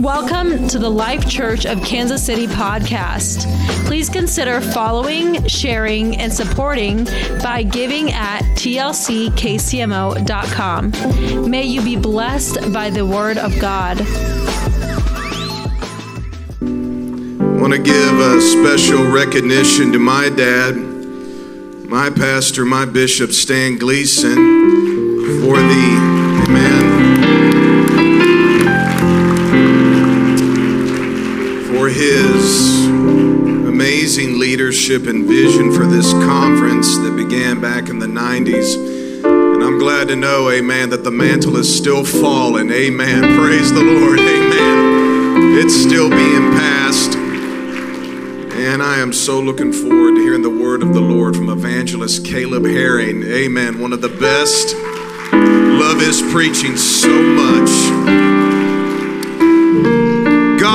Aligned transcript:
Welcome 0.00 0.66
to 0.68 0.78
the 0.78 0.88
Life 0.88 1.28
Church 1.28 1.66
of 1.66 1.82
Kansas 1.82 2.24
City 2.24 2.46
podcast. 2.46 3.44
Please 3.84 4.08
consider 4.08 4.62
following, 4.62 5.46
sharing, 5.46 6.16
and 6.16 6.32
supporting 6.32 7.04
by 7.42 7.62
giving 7.64 8.10
at 8.10 8.40
tlckcmo.com. 8.56 9.10
May 11.50 11.64
you 11.64 11.82
be 11.82 11.96
blessed 11.96 12.72
by 12.72 12.88
the 12.88 13.04
word 13.04 13.36
of 13.36 13.60
God. 13.60 14.00
I 14.00 14.04
want 17.60 17.74
to 17.74 17.78
give 17.78 18.20
a 18.20 18.40
special 18.40 19.04
recognition 19.04 19.92
to 19.92 19.98
my 19.98 20.30
dad, 20.30 20.76
my 20.76 22.08
pastor, 22.08 22.64
my 22.64 22.86
bishop, 22.86 23.32
Stan 23.32 23.76
Gleason, 23.76 24.34
for 25.42 25.58
the, 25.58 26.44
amen, 26.48 26.89
his 32.00 32.86
amazing 32.86 34.38
leadership 34.38 35.06
and 35.06 35.28
vision 35.28 35.70
for 35.70 35.84
this 35.84 36.12
conference 36.12 36.96
that 36.96 37.14
began 37.14 37.60
back 37.60 37.90
in 37.90 37.98
the 37.98 38.06
90s. 38.06 38.74
And 39.22 39.62
I'm 39.62 39.78
glad 39.78 40.08
to 40.08 40.16
know, 40.16 40.48
amen, 40.48 40.88
that 40.90 41.04
the 41.04 41.10
mantle 41.10 41.58
is 41.58 41.68
still 41.76 42.02
falling. 42.02 42.70
Amen. 42.70 43.38
Praise 43.38 43.70
the 43.70 43.84
Lord. 43.84 44.18
Amen. 44.18 45.58
It's 45.58 45.74
still 45.74 46.08
being 46.08 46.50
passed. 46.52 47.16
And 48.56 48.82
I 48.82 48.98
am 49.00 49.12
so 49.12 49.38
looking 49.38 49.70
forward 49.70 50.14
to 50.14 50.22
hearing 50.22 50.40
the 50.40 50.48
word 50.48 50.82
of 50.82 50.94
the 50.94 51.02
Lord 51.02 51.36
from 51.36 51.50
evangelist 51.50 52.24
Caleb 52.24 52.64
Herring. 52.64 53.24
Amen. 53.24 53.78
One 53.78 53.92
of 53.92 54.00
the 54.00 54.08
best. 54.08 54.74
Love 55.34 56.00
his 56.00 56.22
preaching 56.32 56.78
so 56.78 57.10
much. 57.10 58.49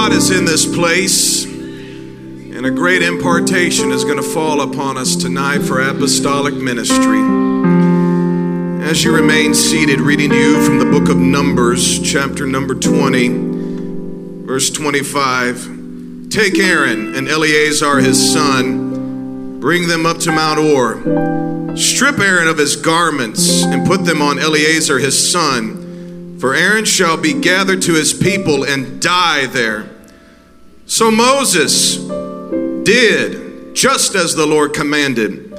God 0.06 0.14
is 0.14 0.30
in 0.30 0.46
this 0.46 0.68
place, 0.72 1.46
and 1.46 2.64
a 2.64 2.70
great 2.70 3.02
impartation 3.02 3.92
is 3.92 4.04
going 4.04 4.18
to 4.18 4.24
fall 4.24 4.62
upon 4.62 4.98
us 4.98 5.16
tonight 5.16 5.64
for 5.64 5.82
apostolic 5.82 6.54
ministry. 6.54 7.18
As 8.88 9.04
you 9.04 9.12
remain 9.12 9.56
seated, 9.56 10.00
reading 10.00 10.30
to 10.30 10.36
you 10.36 10.64
from 10.64 10.78
the 10.78 10.86
book 10.86 11.10
of 11.10 11.18
Numbers, 11.18 12.00
chapter 12.08 12.46
number 12.46 12.76
20, 12.76 14.46
verse 14.46 14.70
25. 14.70 16.30
Take 16.30 16.60
Aaron 16.60 17.16
and 17.16 17.28
Eleazar 17.28 17.98
his 17.98 18.32
son, 18.32 19.60
bring 19.60 19.88
them 19.88 20.06
up 20.06 20.20
to 20.20 20.32
Mount 20.32 20.60
Hor. 20.60 21.76
Strip 21.76 22.20
Aaron 22.20 22.48
of 22.48 22.60
his 22.60 22.76
garments 22.76 23.64
and 23.64 23.88
put 23.88 24.06
them 24.06 24.22
on 24.22 24.38
Eleazar 24.38 25.00
his 25.00 25.32
son. 25.32 26.38
For 26.40 26.54
Aaron 26.54 26.86
shall 26.86 27.18
be 27.18 27.34
gathered 27.34 27.82
to 27.82 27.96
his 27.96 28.14
people 28.14 28.64
and 28.64 29.02
die 29.02 29.48
there. 29.48 29.95
So 30.88 31.10
Moses 31.10 31.98
did 32.86 33.74
just 33.76 34.16
as 34.16 34.36
the 34.36 34.46
Lord 34.46 34.74
commanded. 34.74 35.52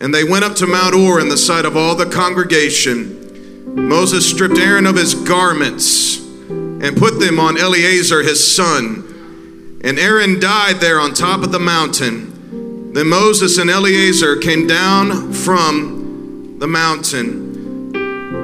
And 0.00 0.12
they 0.12 0.24
went 0.24 0.44
up 0.44 0.56
to 0.56 0.66
Mount 0.66 0.94
Hor 0.94 1.20
in 1.20 1.28
the 1.28 1.36
sight 1.36 1.64
of 1.64 1.76
all 1.76 1.94
the 1.94 2.06
congregation. 2.06 3.88
Moses 3.88 4.28
stripped 4.28 4.58
Aaron 4.58 4.86
of 4.86 4.96
his 4.96 5.14
garments 5.14 6.18
and 6.48 6.96
put 6.96 7.20
them 7.20 7.38
on 7.38 7.58
Eleazar 7.58 8.22
his 8.22 8.56
son. 8.56 9.80
And 9.84 9.98
Aaron 9.98 10.40
died 10.40 10.76
there 10.76 10.98
on 10.98 11.12
top 11.12 11.42
of 11.42 11.52
the 11.52 11.60
mountain. 11.60 12.92
Then 12.92 13.08
Moses 13.08 13.58
and 13.58 13.70
Eleazar 13.70 14.36
came 14.36 14.66
down 14.66 15.32
from 15.32 16.56
the 16.58 16.66
mountain 16.66 17.94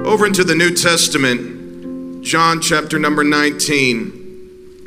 over 0.06 0.26
into 0.26 0.44
the 0.44 0.54
New 0.54 0.74
Testament. 0.74 2.22
John 2.22 2.60
chapter 2.60 2.98
number 2.98 3.24
19 3.24 4.17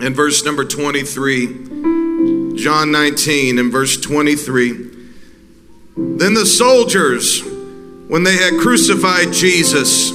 and 0.02 0.16
verse 0.16 0.44
number 0.44 0.66
23. 0.66 2.55
John 2.55 2.91
19 2.91 3.59
and 3.59 3.71
verse 3.71 3.99
23. 3.99 4.71
Then 5.95 6.33
the 6.33 6.45
soldiers, 6.45 7.41
when 8.08 8.23
they 8.23 8.36
had 8.36 8.59
crucified 8.59 9.31
Jesus, 9.31 10.11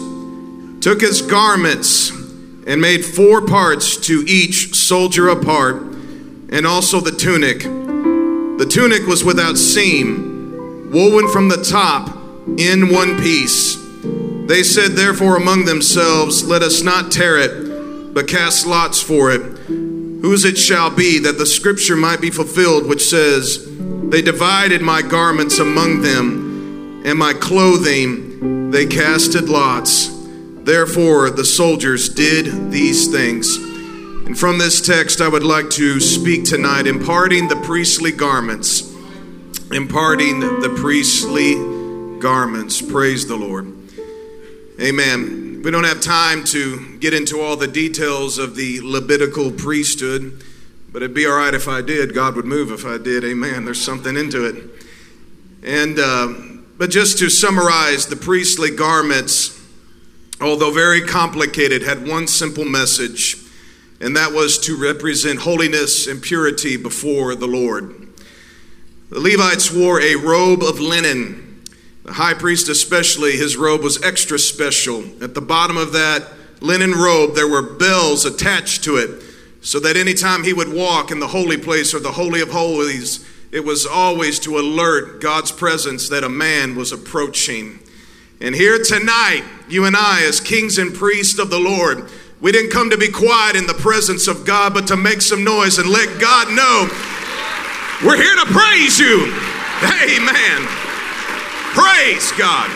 took 0.80 1.00
his 1.00 1.22
garments 1.22 2.10
and 2.66 2.80
made 2.80 3.04
four 3.04 3.46
parts 3.46 3.96
to 3.96 4.24
each 4.26 4.74
soldier 4.74 5.28
a 5.28 5.36
part, 5.36 5.76
and 5.76 6.66
also 6.66 7.00
the 7.00 7.12
tunic. 7.12 7.60
The 7.62 8.66
tunic 8.68 9.06
was 9.06 9.24
without 9.24 9.56
seam, 9.56 10.90
woven 10.92 11.28
from 11.30 11.48
the 11.48 11.62
top 11.62 12.16
in 12.58 12.92
one 12.92 13.18
piece. 13.18 13.76
They 14.46 14.62
said, 14.62 14.92
therefore, 14.92 15.36
among 15.36 15.64
themselves, 15.64 16.44
Let 16.44 16.62
us 16.62 16.82
not 16.82 17.10
tear 17.10 17.38
it, 17.38 17.65
but 18.16 18.28
cast 18.28 18.66
lots 18.66 18.98
for 18.98 19.30
it, 19.30 19.42
whose 19.42 20.46
it 20.46 20.56
shall 20.56 20.88
be, 20.88 21.18
that 21.18 21.36
the 21.36 21.44
scripture 21.44 21.96
might 21.96 22.18
be 22.18 22.30
fulfilled, 22.30 22.86
which 22.86 23.02
says, 23.02 23.68
They 24.08 24.22
divided 24.22 24.80
my 24.80 25.02
garments 25.02 25.58
among 25.58 26.00
them, 26.00 27.02
and 27.04 27.18
my 27.18 27.34
clothing 27.34 28.70
they 28.70 28.86
casted 28.86 29.50
lots. 29.50 30.08
Therefore, 30.64 31.28
the 31.28 31.44
soldiers 31.44 32.08
did 32.08 32.72
these 32.72 33.06
things. 33.08 33.54
And 33.56 34.36
from 34.36 34.56
this 34.56 34.80
text, 34.80 35.20
I 35.20 35.28
would 35.28 35.44
like 35.44 35.68
to 35.72 36.00
speak 36.00 36.46
tonight, 36.46 36.86
imparting 36.86 37.48
the 37.48 37.56
priestly 37.56 38.12
garments. 38.12 38.94
Imparting 39.72 40.40
the 40.40 40.74
priestly 40.78 41.56
garments. 42.18 42.80
Praise 42.80 43.26
the 43.28 43.36
Lord. 43.36 43.76
Amen. 44.80 45.45
We 45.66 45.72
don't 45.72 45.82
have 45.82 46.00
time 46.00 46.44
to 46.44 46.96
get 46.98 47.12
into 47.12 47.40
all 47.40 47.56
the 47.56 47.66
details 47.66 48.38
of 48.38 48.54
the 48.54 48.80
Levitical 48.82 49.50
priesthood, 49.50 50.44
but 50.92 51.02
it'd 51.02 51.12
be 51.12 51.26
all 51.26 51.38
right 51.38 51.52
if 51.52 51.66
I 51.66 51.82
did. 51.82 52.14
God 52.14 52.36
would 52.36 52.44
move 52.44 52.70
if 52.70 52.86
I 52.86 52.98
did. 52.98 53.24
Amen. 53.24 53.64
There's 53.64 53.84
something 53.84 54.16
into 54.16 54.44
it. 54.44 54.62
And, 55.64 55.98
uh, 55.98 56.34
but 56.78 56.90
just 56.90 57.18
to 57.18 57.28
summarize, 57.28 58.06
the 58.06 58.14
priestly 58.14 58.70
garments, 58.70 59.60
although 60.40 60.70
very 60.70 61.00
complicated, 61.00 61.82
had 61.82 62.06
one 62.06 62.28
simple 62.28 62.64
message, 62.64 63.36
and 64.00 64.14
that 64.14 64.30
was 64.30 64.58
to 64.66 64.80
represent 64.80 65.40
holiness 65.40 66.06
and 66.06 66.22
purity 66.22 66.76
before 66.76 67.34
the 67.34 67.48
Lord. 67.48 68.06
The 69.10 69.18
Levites 69.18 69.72
wore 69.72 70.00
a 70.00 70.14
robe 70.14 70.62
of 70.62 70.78
linen 70.78 71.45
the 72.06 72.12
high 72.12 72.34
priest, 72.34 72.68
especially, 72.68 73.32
his 73.32 73.56
robe 73.56 73.82
was 73.82 74.00
extra 74.00 74.38
special. 74.38 75.02
At 75.20 75.34
the 75.34 75.40
bottom 75.40 75.76
of 75.76 75.92
that 75.92 76.22
linen 76.60 76.92
robe, 76.92 77.34
there 77.34 77.48
were 77.48 77.62
bells 77.62 78.24
attached 78.24 78.84
to 78.84 78.96
it, 78.96 79.24
so 79.60 79.80
that 79.80 79.96
anytime 79.96 80.44
he 80.44 80.52
would 80.52 80.72
walk 80.72 81.10
in 81.10 81.18
the 81.18 81.26
holy 81.26 81.56
place 81.56 81.92
or 81.92 81.98
the 81.98 82.12
Holy 82.12 82.40
of 82.40 82.50
Holies, 82.50 83.26
it 83.50 83.64
was 83.64 83.86
always 83.86 84.38
to 84.40 84.56
alert 84.56 85.20
God's 85.20 85.50
presence 85.50 86.08
that 86.08 86.22
a 86.22 86.28
man 86.28 86.76
was 86.76 86.92
approaching. 86.92 87.80
And 88.40 88.54
here 88.54 88.78
tonight, 88.82 89.42
you 89.68 89.84
and 89.84 89.96
I, 89.96 90.22
as 90.22 90.38
kings 90.38 90.78
and 90.78 90.94
priests 90.94 91.40
of 91.40 91.50
the 91.50 91.58
Lord, 91.58 92.08
we 92.40 92.52
didn't 92.52 92.70
come 92.70 92.90
to 92.90 92.98
be 92.98 93.10
quiet 93.10 93.56
in 93.56 93.66
the 93.66 93.74
presence 93.74 94.28
of 94.28 94.46
God, 94.46 94.74
but 94.74 94.86
to 94.88 94.96
make 94.96 95.22
some 95.22 95.42
noise 95.42 95.78
and 95.78 95.88
let 95.88 96.20
God 96.20 96.54
know 96.54 96.88
we're 98.04 98.16
here 98.16 98.36
to 98.36 98.46
praise 98.52 99.00
you. 99.00 99.32
Amen. 99.82 100.85
Praise 101.76 102.32
God. 102.32 102.70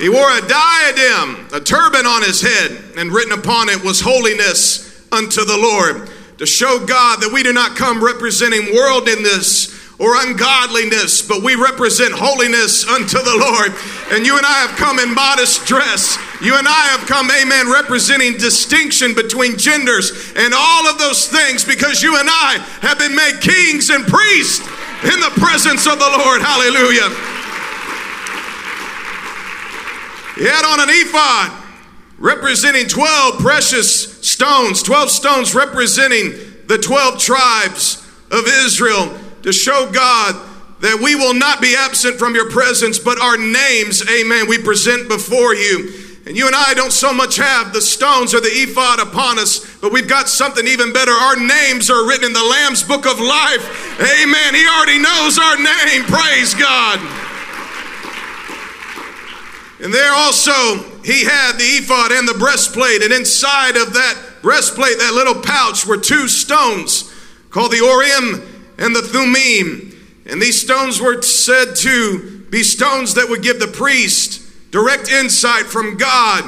He 0.00 0.08
wore 0.08 0.30
a 0.32 0.40
diadem, 0.40 1.46
a 1.52 1.60
turban 1.60 2.06
on 2.06 2.22
his 2.22 2.40
head, 2.40 2.72
and 2.96 3.12
written 3.12 3.38
upon 3.38 3.68
it 3.68 3.84
was 3.84 4.00
holiness 4.00 5.06
unto 5.12 5.44
the 5.44 5.58
Lord. 5.58 6.08
To 6.38 6.46
show 6.46 6.84
God 6.86 7.20
that 7.20 7.30
we 7.32 7.42
do 7.42 7.52
not 7.52 7.76
come 7.76 8.02
representing 8.02 8.74
worldliness 8.74 9.76
or 9.98 10.16
ungodliness, 10.16 11.20
but 11.20 11.42
we 11.42 11.54
represent 11.54 12.12
holiness 12.14 12.88
unto 12.88 13.18
the 13.18 13.36
Lord. 13.40 13.72
And 14.12 14.24
you 14.24 14.36
and 14.36 14.44
I 14.44 14.64
have 14.64 14.76
come 14.76 14.98
in 14.98 15.14
modest 15.14 15.66
dress. 15.66 16.16
You 16.40 16.56
and 16.56 16.68
I 16.68 16.96
have 16.96 17.08
come, 17.08 17.30
amen, 17.30 17.70
representing 17.70 18.38
distinction 18.38 19.14
between 19.14 19.56
genders 19.56 20.32
and 20.36 20.52
all 20.56 20.86
of 20.86 20.98
those 20.98 21.28
things 21.28 21.64
because 21.64 22.02
you 22.02 22.18
and 22.18 22.28
I 22.30 22.58
have 22.80 22.98
been 22.98 23.16
made 23.16 23.40
kings 23.40 23.88
and 23.88 24.04
priests 24.04 24.60
in 25.04 25.20
the 25.20 25.32
presence 25.36 25.86
of 25.86 25.98
the 25.98 26.10
Lord. 26.18 26.40
Hallelujah. 26.40 27.10
He 30.36 30.44
had 30.44 30.64
on 30.64 30.80
an 30.80 30.88
ephod 30.90 31.64
representing 32.18 32.86
12 32.86 33.40
precious 33.40 34.26
stones, 34.26 34.82
12 34.82 35.10
stones 35.10 35.54
representing 35.54 36.32
the 36.66 36.78
12 36.78 37.18
tribes 37.18 38.06
of 38.30 38.44
Israel 38.64 39.18
to 39.42 39.52
show 39.52 39.90
God 39.90 40.34
that 40.80 41.00
we 41.02 41.14
will 41.14 41.34
not 41.34 41.60
be 41.60 41.74
absent 41.76 42.16
from 42.16 42.34
your 42.34 42.50
presence, 42.50 42.98
but 42.98 43.20
our 43.20 43.38
names, 43.38 44.02
amen, 44.08 44.48
we 44.48 44.58
present 44.58 45.08
before 45.08 45.54
you. 45.54 46.05
And 46.26 46.36
you 46.36 46.48
and 46.48 46.56
I 46.56 46.74
don't 46.74 46.92
so 46.92 47.14
much 47.14 47.36
have 47.36 47.72
the 47.72 47.80
stones 47.80 48.34
or 48.34 48.40
the 48.40 48.48
ephod 48.48 48.98
upon 48.98 49.38
us, 49.38 49.64
but 49.78 49.92
we've 49.92 50.08
got 50.08 50.28
something 50.28 50.66
even 50.66 50.92
better. 50.92 51.12
Our 51.12 51.36
names 51.36 51.88
are 51.88 52.04
written 52.04 52.26
in 52.26 52.32
the 52.32 52.42
Lamb's 52.42 52.82
book 52.82 53.06
of 53.06 53.20
life. 53.20 53.62
Amen. 54.00 54.54
He 54.54 54.66
already 54.66 54.98
knows 54.98 55.38
our 55.38 55.56
name. 55.56 56.02
Praise 56.02 56.52
God. 56.52 56.98
And 59.78 59.94
there 59.94 60.12
also, 60.12 60.82
he 61.04 61.22
had 61.22 61.58
the 61.58 61.78
ephod 61.78 62.10
and 62.10 62.26
the 62.26 62.34
breastplate, 62.34 63.02
and 63.02 63.12
inside 63.12 63.76
of 63.76 63.92
that 63.92 64.18
breastplate, 64.42 64.98
that 64.98 65.14
little 65.14 65.40
pouch, 65.40 65.86
were 65.86 65.96
two 65.96 66.26
stones 66.26 67.14
called 67.50 67.70
the 67.70 67.76
Urim 67.76 68.42
and 68.78 68.96
the 68.96 69.02
Thummim. 69.02 69.92
And 70.26 70.42
these 70.42 70.60
stones 70.60 71.00
were 71.00 71.22
said 71.22 71.76
to 71.76 72.44
be 72.50 72.64
stones 72.64 73.14
that 73.14 73.28
would 73.28 73.44
give 73.44 73.60
the 73.60 73.68
priest 73.68 74.42
direct 74.76 75.10
insight 75.10 75.64
from 75.64 75.96
God, 75.96 76.44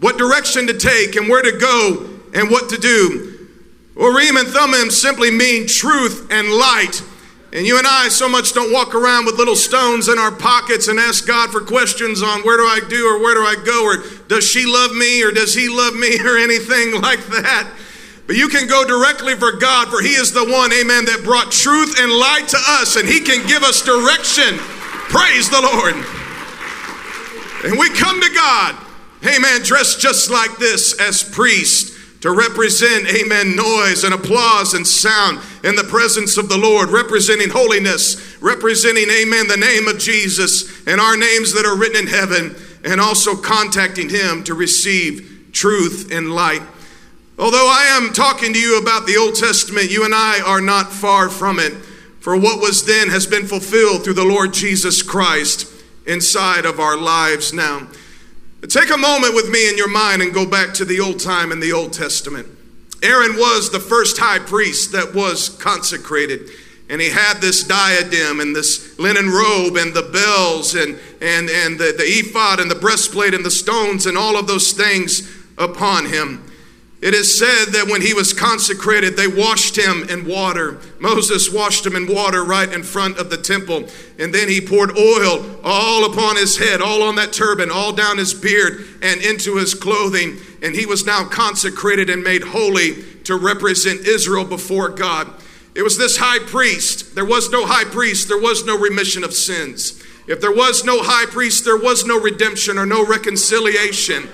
what 0.00 0.18
direction 0.18 0.66
to 0.66 0.76
take 0.76 1.14
and 1.14 1.28
where 1.28 1.42
to 1.42 1.56
go 1.56 2.10
and 2.34 2.50
what 2.50 2.68
to 2.70 2.76
do. 2.76 3.48
Urim 3.96 4.36
and 4.36 4.48
Thummim 4.48 4.90
simply 4.90 5.30
mean 5.30 5.68
truth 5.68 6.26
and 6.32 6.48
light. 6.48 7.00
And 7.52 7.64
you 7.64 7.78
and 7.78 7.86
I 7.86 8.08
so 8.08 8.28
much 8.28 8.52
don't 8.52 8.72
walk 8.72 8.96
around 8.96 9.26
with 9.26 9.36
little 9.36 9.54
stones 9.54 10.08
in 10.08 10.18
our 10.18 10.32
pockets 10.32 10.88
and 10.88 10.98
ask 10.98 11.24
God 11.24 11.50
for 11.50 11.60
questions 11.60 12.20
on 12.20 12.40
where 12.40 12.56
do 12.56 12.64
I 12.64 12.80
do 12.88 13.06
or 13.06 13.22
where 13.22 13.36
do 13.36 13.42
I 13.42 13.54
go 13.64 13.84
or 13.84 13.98
does 14.26 14.42
she 14.42 14.66
love 14.66 14.92
me 14.96 15.22
or 15.22 15.30
does 15.30 15.54
he 15.54 15.68
love 15.68 15.94
me 15.94 16.18
or 16.24 16.38
anything 16.38 17.00
like 17.00 17.24
that. 17.26 17.70
But 18.26 18.34
you 18.34 18.48
can 18.48 18.66
go 18.66 18.84
directly 18.84 19.36
for 19.36 19.52
God, 19.52 19.88
for 19.88 20.00
He 20.00 20.14
is 20.14 20.32
the 20.32 20.44
one, 20.44 20.72
amen, 20.72 21.04
that 21.04 21.22
brought 21.22 21.52
truth 21.52 22.00
and 22.00 22.10
light 22.10 22.48
to 22.48 22.58
us, 22.80 22.96
and 22.96 23.06
He 23.06 23.20
can 23.20 23.46
give 23.46 23.62
us 23.62 23.82
direction. 23.82 24.58
Praise 25.10 25.50
the 25.50 25.60
Lord. 25.60 26.21
And 27.64 27.78
we 27.78 27.88
come 27.90 28.20
to 28.20 28.34
God, 28.34 28.76
amen, 29.24 29.62
dressed 29.62 30.00
just 30.00 30.30
like 30.30 30.56
this 30.58 30.98
as 31.00 31.22
priests 31.22 31.92
to 32.22 32.30
represent, 32.30 33.06
amen, 33.06 33.56
noise 33.56 34.04
and 34.04 34.14
applause 34.14 34.74
and 34.74 34.86
sound 34.86 35.40
in 35.64 35.74
the 35.74 35.84
presence 35.84 36.36
of 36.36 36.48
the 36.48 36.58
Lord, 36.58 36.90
representing 36.90 37.50
holiness, 37.50 38.40
representing, 38.40 39.10
amen, 39.10 39.48
the 39.48 39.56
name 39.56 39.88
of 39.88 39.98
Jesus 39.98 40.86
and 40.86 41.00
our 41.00 41.16
names 41.16 41.52
that 41.54 41.66
are 41.66 41.76
written 41.76 42.02
in 42.02 42.06
heaven, 42.06 42.54
and 42.84 43.00
also 43.00 43.36
contacting 43.36 44.08
Him 44.08 44.44
to 44.44 44.54
receive 44.54 45.50
truth 45.52 46.10
and 46.12 46.32
light. 46.32 46.62
Although 47.38 47.68
I 47.68 47.96
am 47.96 48.12
talking 48.12 48.52
to 48.52 48.58
you 48.58 48.80
about 48.80 49.06
the 49.06 49.16
Old 49.16 49.34
Testament, 49.34 49.90
you 49.90 50.04
and 50.04 50.14
I 50.14 50.40
are 50.40 50.60
not 50.60 50.92
far 50.92 51.28
from 51.28 51.58
it. 51.58 51.72
For 52.20 52.36
what 52.36 52.60
was 52.60 52.84
then 52.84 53.08
has 53.08 53.26
been 53.26 53.46
fulfilled 53.46 54.04
through 54.04 54.14
the 54.14 54.24
Lord 54.24 54.52
Jesus 54.52 55.02
Christ 55.02 55.71
inside 56.06 56.64
of 56.64 56.80
our 56.80 56.96
lives 56.96 57.52
now. 57.52 57.88
Take 58.68 58.90
a 58.90 58.96
moment 58.96 59.34
with 59.34 59.50
me 59.50 59.68
in 59.68 59.76
your 59.76 59.90
mind 59.90 60.22
and 60.22 60.32
go 60.32 60.46
back 60.46 60.72
to 60.74 60.84
the 60.84 61.00
old 61.00 61.18
time 61.18 61.50
in 61.50 61.60
the 61.60 61.72
Old 61.72 61.92
Testament. 61.92 62.46
Aaron 63.02 63.36
was 63.36 63.70
the 63.70 63.80
first 63.80 64.18
high 64.18 64.38
priest 64.38 64.92
that 64.92 65.14
was 65.14 65.48
consecrated. 65.48 66.48
And 66.88 67.00
he 67.00 67.10
had 67.10 67.40
this 67.40 67.64
diadem 67.64 68.40
and 68.40 68.54
this 68.54 68.98
linen 68.98 69.30
robe 69.30 69.76
and 69.76 69.94
the 69.94 70.02
bells 70.02 70.74
and, 70.74 70.98
and, 71.20 71.48
and 71.50 71.78
the, 71.78 71.94
the 71.96 72.04
ephod 72.04 72.60
and 72.60 72.70
the 72.70 72.76
breastplate 72.76 73.34
and 73.34 73.44
the 73.44 73.50
stones 73.50 74.06
and 74.06 74.16
all 74.16 74.36
of 74.36 74.46
those 74.46 74.72
things 74.72 75.28
upon 75.58 76.06
him. 76.06 76.51
It 77.02 77.14
is 77.14 77.36
said 77.36 77.72
that 77.72 77.88
when 77.88 78.00
he 78.00 78.14
was 78.14 78.32
consecrated, 78.32 79.16
they 79.16 79.26
washed 79.26 79.76
him 79.76 80.08
in 80.08 80.24
water. 80.24 80.78
Moses 81.00 81.52
washed 81.52 81.84
him 81.84 81.96
in 81.96 82.06
water 82.06 82.44
right 82.44 82.72
in 82.72 82.84
front 82.84 83.18
of 83.18 83.28
the 83.28 83.36
temple. 83.36 83.88
And 84.20 84.32
then 84.32 84.48
he 84.48 84.60
poured 84.60 84.96
oil 84.96 85.58
all 85.64 86.04
upon 86.04 86.36
his 86.36 86.58
head, 86.58 86.80
all 86.80 87.02
on 87.02 87.16
that 87.16 87.32
turban, 87.32 87.72
all 87.72 87.92
down 87.92 88.18
his 88.18 88.32
beard, 88.32 88.86
and 89.02 89.20
into 89.20 89.56
his 89.56 89.74
clothing. 89.74 90.36
And 90.62 90.76
he 90.76 90.86
was 90.86 91.04
now 91.04 91.24
consecrated 91.24 92.08
and 92.08 92.22
made 92.22 92.44
holy 92.44 93.02
to 93.24 93.36
represent 93.36 94.06
Israel 94.06 94.44
before 94.44 94.88
God. 94.88 95.28
It 95.74 95.82
was 95.82 95.98
this 95.98 96.18
high 96.18 96.38
priest. 96.38 97.16
There 97.16 97.24
was 97.24 97.50
no 97.50 97.66
high 97.66 97.84
priest, 97.84 98.28
there 98.28 98.40
was 98.40 98.64
no 98.64 98.78
remission 98.78 99.24
of 99.24 99.34
sins. 99.34 100.00
If 100.28 100.40
there 100.40 100.54
was 100.54 100.84
no 100.84 101.02
high 101.02 101.26
priest, 101.26 101.64
there 101.64 101.76
was 101.76 102.06
no 102.06 102.20
redemption 102.20 102.78
or 102.78 102.86
no 102.86 103.04
reconciliation. 103.04 104.28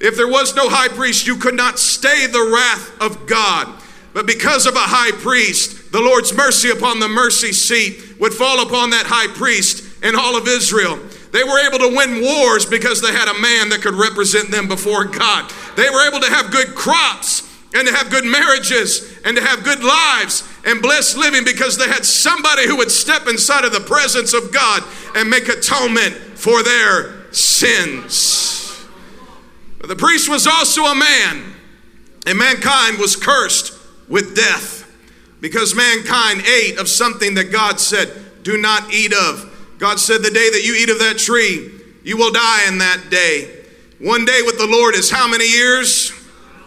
If 0.00 0.16
there 0.16 0.28
was 0.28 0.54
no 0.54 0.68
high 0.68 0.88
priest, 0.88 1.26
you 1.26 1.36
could 1.36 1.54
not 1.54 1.78
stay 1.78 2.26
the 2.26 2.52
wrath 2.52 3.00
of 3.00 3.26
God. 3.26 3.82
But 4.12 4.26
because 4.26 4.66
of 4.66 4.74
a 4.74 4.80
high 4.80 5.12
priest, 5.12 5.92
the 5.92 6.00
Lord's 6.00 6.34
mercy 6.34 6.70
upon 6.70 7.00
the 7.00 7.08
mercy 7.08 7.52
seat 7.52 8.18
would 8.18 8.32
fall 8.32 8.66
upon 8.66 8.90
that 8.90 9.06
high 9.06 9.28
priest 9.28 9.84
and 10.02 10.16
all 10.16 10.36
of 10.36 10.48
Israel. 10.48 10.98
They 11.32 11.44
were 11.44 11.60
able 11.66 11.78
to 11.80 11.94
win 11.94 12.22
wars 12.22 12.64
because 12.64 13.02
they 13.02 13.12
had 13.12 13.28
a 13.28 13.38
man 13.40 13.68
that 13.68 13.82
could 13.82 13.94
represent 13.94 14.50
them 14.50 14.68
before 14.68 15.04
God. 15.04 15.52
They 15.76 15.90
were 15.90 16.06
able 16.08 16.20
to 16.20 16.30
have 16.30 16.50
good 16.50 16.74
crops 16.74 17.42
and 17.74 17.86
to 17.86 17.94
have 17.94 18.10
good 18.10 18.24
marriages 18.24 19.18
and 19.24 19.36
to 19.36 19.42
have 19.42 19.64
good 19.64 19.84
lives 19.84 20.48
and 20.64 20.80
blessed 20.80 21.18
living 21.18 21.44
because 21.44 21.76
they 21.76 21.88
had 21.88 22.06
somebody 22.06 22.66
who 22.66 22.76
would 22.76 22.90
step 22.90 23.26
inside 23.28 23.64
of 23.64 23.72
the 23.72 23.80
presence 23.80 24.32
of 24.32 24.52
God 24.52 24.82
and 25.14 25.28
make 25.28 25.48
atonement 25.48 26.14
for 26.14 26.62
their 26.62 27.30
sins. 27.32 28.65
But 29.78 29.88
the 29.88 29.96
priest 29.96 30.28
was 30.28 30.46
also 30.46 30.84
a 30.84 30.94
man, 30.94 31.54
and 32.26 32.38
mankind 32.38 32.98
was 32.98 33.16
cursed 33.16 33.72
with 34.08 34.34
death 34.34 34.76
because 35.40 35.74
mankind 35.74 36.42
ate 36.42 36.78
of 36.78 36.88
something 36.88 37.34
that 37.34 37.52
God 37.52 37.78
said, 37.78 38.10
Do 38.42 38.60
not 38.60 38.92
eat 38.92 39.12
of. 39.12 39.52
God 39.78 40.00
said, 40.00 40.22
The 40.22 40.30
day 40.30 40.50
that 40.50 40.64
you 40.64 40.74
eat 40.74 40.90
of 40.90 40.98
that 40.98 41.18
tree, 41.18 41.70
you 42.02 42.16
will 42.16 42.32
die 42.32 42.68
in 42.68 42.78
that 42.78 43.10
day. 43.10 43.64
One 43.98 44.24
day 44.24 44.40
with 44.44 44.58
the 44.58 44.66
Lord 44.66 44.94
is 44.94 45.10
how 45.10 45.28
many 45.28 45.48
years? 45.48 46.10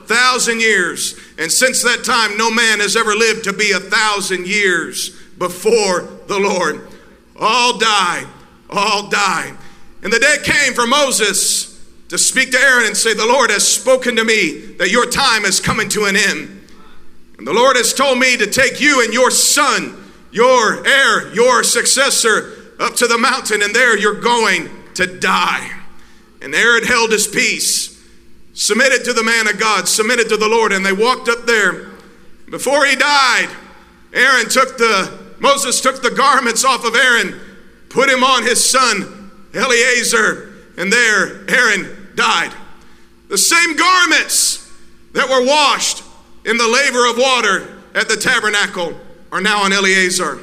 Thousand 0.06 0.61
years. 0.61 1.19
And 1.38 1.51
since 1.51 1.83
that 1.83 2.03
time, 2.03 2.38
no 2.38 2.50
man 2.50 2.79
has 2.79 2.95
ever 2.95 3.15
lived 3.15 3.44
to 3.45 3.53
be 3.53 3.71
a 3.71 3.79
thousand 3.79 4.47
years 4.47 5.09
before 5.38 6.09
the 6.27 6.39
Lord. 6.39 6.88
All 7.39 7.77
died. 7.77 8.27
All 8.69 9.09
died. 9.09 9.56
And 10.03 10.11
the 10.11 10.19
day 10.19 10.38
came 10.44 10.73
for 10.73 10.88
Moses 10.88 11.69
to 12.09 12.17
speak 12.17 12.51
to 12.51 12.57
Aaron 12.57 12.88
and 12.88 12.97
say, 12.97 13.13
The 13.13 13.25
Lord 13.25 13.51
has 13.51 13.65
spoken 13.65 14.15
to 14.17 14.23
me 14.25 14.75
that 14.77 14.91
your 14.91 15.09
time 15.09 15.45
is 15.45 15.59
coming 15.59 15.89
to 15.89 16.06
an 16.06 16.15
end. 16.15 16.67
And 17.38 17.47
the 17.47 17.53
Lord 17.53 17.77
has 17.77 17.94
told 17.94 18.19
me 18.19 18.35
to 18.35 18.47
take 18.47 18.81
you 18.81 19.03
and 19.03 19.13
your 19.13 19.31
son, 19.31 19.95
your 20.31 20.85
heir, 20.85 21.33
your 21.33 21.63
successor, 21.63 22.73
up 22.79 22.95
to 22.95 23.07
the 23.07 23.17
mountain, 23.17 23.61
and 23.61 23.73
there 23.73 23.97
you're 23.97 24.19
going 24.19 24.69
to 24.95 25.19
die. 25.19 25.71
And 26.41 26.53
Aaron 26.53 26.83
held 26.83 27.11
his 27.11 27.27
peace, 27.27 28.03
submitted 28.53 29.06
to 29.06 29.13
the 29.13 29.23
man 29.23 29.47
of 29.47 29.59
God, 29.59 29.88
submitted 29.88 30.29
to 30.29 30.38
the 30.38 30.50
Lord, 30.50 30.71
and 30.71 30.85
they 30.85 30.94
walked 30.94 31.29
up 31.29 31.45
there. 31.45 31.89
Before 32.50 32.85
he 32.85 32.95
died, 32.95 33.50
Aaron 34.13 34.50
took 34.50 34.77
the, 34.77 35.35
Moses 35.39 35.79
took 35.79 36.01
the 36.01 36.11
garments 36.11 36.65
off 36.65 36.83
of 36.85 36.95
Aaron, 36.95 37.39
put 37.89 38.09
him 38.09 38.23
on 38.23 38.44
his 38.44 38.67
son, 38.67 39.31
Eleazar, 39.53 40.53
and 40.77 40.91
there 40.91 41.50
Aaron 41.50 41.98
died. 42.19 42.51
The 43.30 43.38
same 43.38 43.77
garments 43.77 44.69
that 45.13 45.30
were 45.30 45.45
washed 45.45 46.04
in 46.45 46.57
the 46.57 46.68
laver 46.68 47.10
of 47.10 47.18
water 47.18 47.80
at 47.95 48.09
the 48.09 48.18
tabernacle 48.18 48.99
are 49.31 49.40
now 49.40 49.64
on 49.64 49.71
Eleazar. 49.71 50.40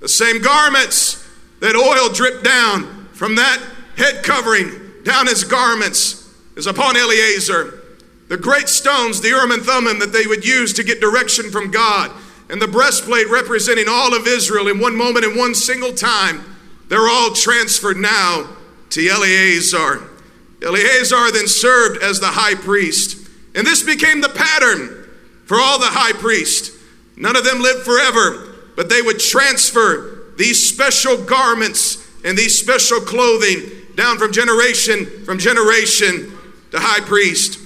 The 0.00 0.08
same 0.08 0.42
garments 0.42 1.24
that 1.60 1.76
oil 1.76 2.12
dripped 2.12 2.44
down 2.44 3.06
from 3.12 3.36
that 3.36 3.62
head 3.96 4.24
covering 4.24 4.72
down 5.04 5.26
his 5.26 5.44
garments 5.44 6.28
is 6.56 6.66
upon 6.66 6.96
Eleazar. 6.96 7.82
The 8.28 8.36
great 8.36 8.68
stones, 8.68 9.20
the 9.20 9.28
Urim 9.28 9.52
and 9.52 9.62
Thummim, 9.62 10.00
that 10.00 10.12
they 10.12 10.26
would 10.26 10.44
use 10.44 10.72
to 10.72 10.82
get 10.82 11.00
direction 11.00 11.50
from 11.50 11.70
God, 11.70 12.10
and 12.50 12.60
the 12.60 12.66
breastplate 12.66 13.30
representing 13.30 13.86
all 13.88 14.14
of 14.14 14.26
Israel 14.26 14.66
in 14.66 14.80
one 14.80 14.96
moment, 14.96 15.24
in 15.24 15.38
one 15.38 15.54
single 15.54 15.92
time, 15.92 16.42
they're 16.88 17.08
all 17.08 17.32
transferred 17.32 17.96
now 17.96 18.48
to 18.90 19.08
Eleazar. 19.08 20.15
Eleazar 20.62 21.30
then 21.32 21.46
served 21.46 22.02
as 22.02 22.20
the 22.20 22.26
high 22.26 22.54
priest. 22.54 23.28
And 23.54 23.66
this 23.66 23.82
became 23.82 24.20
the 24.20 24.28
pattern 24.28 25.08
for 25.44 25.58
all 25.58 25.78
the 25.78 25.86
high 25.86 26.12
priests. 26.12 26.76
None 27.16 27.36
of 27.36 27.44
them 27.44 27.60
lived 27.60 27.84
forever, 27.84 28.54
but 28.76 28.88
they 28.88 29.02
would 29.02 29.18
transfer 29.18 30.32
these 30.36 30.68
special 30.68 31.22
garments 31.24 32.06
and 32.24 32.36
these 32.36 32.58
special 32.58 33.00
clothing 33.00 33.70
down 33.94 34.18
from 34.18 34.32
generation 34.32 35.06
from 35.24 35.38
generation 35.38 36.36
to 36.70 36.78
high 36.78 37.00
priest. 37.00 37.58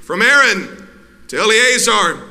From 0.00 0.22
Aaron 0.22 0.88
to 1.28 1.38
Eleazar 1.38 2.22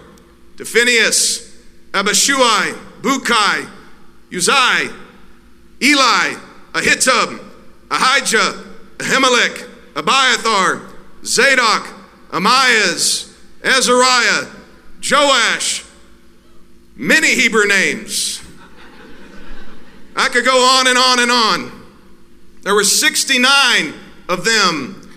to 0.58 0.66
Phineas, 0.66 1.56
Abishua, 1.92 2.76
Bukai, 3.02 3.70
Uzziah, 4.34 4.92
Eli, 5.82 6.34
Ahitub, 6.74 7.40
Ahijah, 7.92 8.64
Ahimelech, 8.98 9.67
Abiathar, 9.98 10.84
Zadok, 11.26 11.88
Amias, 12.30 13.36
Azariah, 13.64 14.46
Joash, 15.02 15.84
many 16.96 17.34
Hebrew 17.34 17.66
names. 17.66 18.40
I 20.16 20.30
could 20.30 20.46
go 20.46 20.56
on 20.56 20.88
and 20.88 20.98
on 21.00 21.20
and 21.20 21.32
on. 21.32 21.72
There 22.62 22.76
were 22.76 22.84
69 22.84 23.94
of 24.30 24.46
them, 24.46 25.10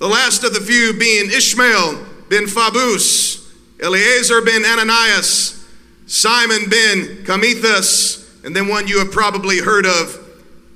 the 0.00 0.08
last 0.08 0.42
of 0.42 0.54
the 0.54 0.60
few 0.60 0.92
being 0.92 1.30
Ishmael 1.30 2.04
ben 2.28 2.46
Fabus, 2.46 3.48
Eleazar 3.80 4.42
ben 4.42 4.64
Ananias, 4.64 5.64
Simon 6.06 6.68
ben 6.68 7.24
Camithus, 7.24 8.44
and 8.44 8.56
then 8.56 8.66
one 8.66 8.88
you 8.88 8.98
have 8.98 9.12
probably 9.12 9.58
heard 9.58 9.86
of, 9.86 10.18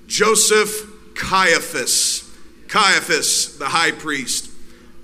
Joseph 0.06 0.88
Caiaphas. 1.16 2.23
Caiaphas, 2.68 3.58
the 3.58 3.68
high 3.68 3.92
priest. 3.92 4.50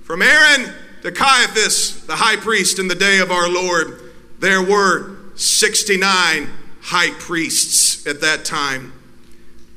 From 0.02 0.22
Aaron 0.22 0.72
to 1.02 1.12
Caiaphas, 1.12 2.06
the 2.06 2.16
high 2.16 2.36
priest, 2.36 2.78
in 2.78 2.88
the 2.88 2.94
day 2.94 3.18
of 3.20 3.30
our 3.30 3.48
Lord, 3.48 4.12
there 4.38 4.62
were 4.62 5.16
69 5.36 6.48
high 6.82 7.10
priests 7.18 8.06
at 8.06 8.20
that 8.20 8.44
time. 8.44 8.92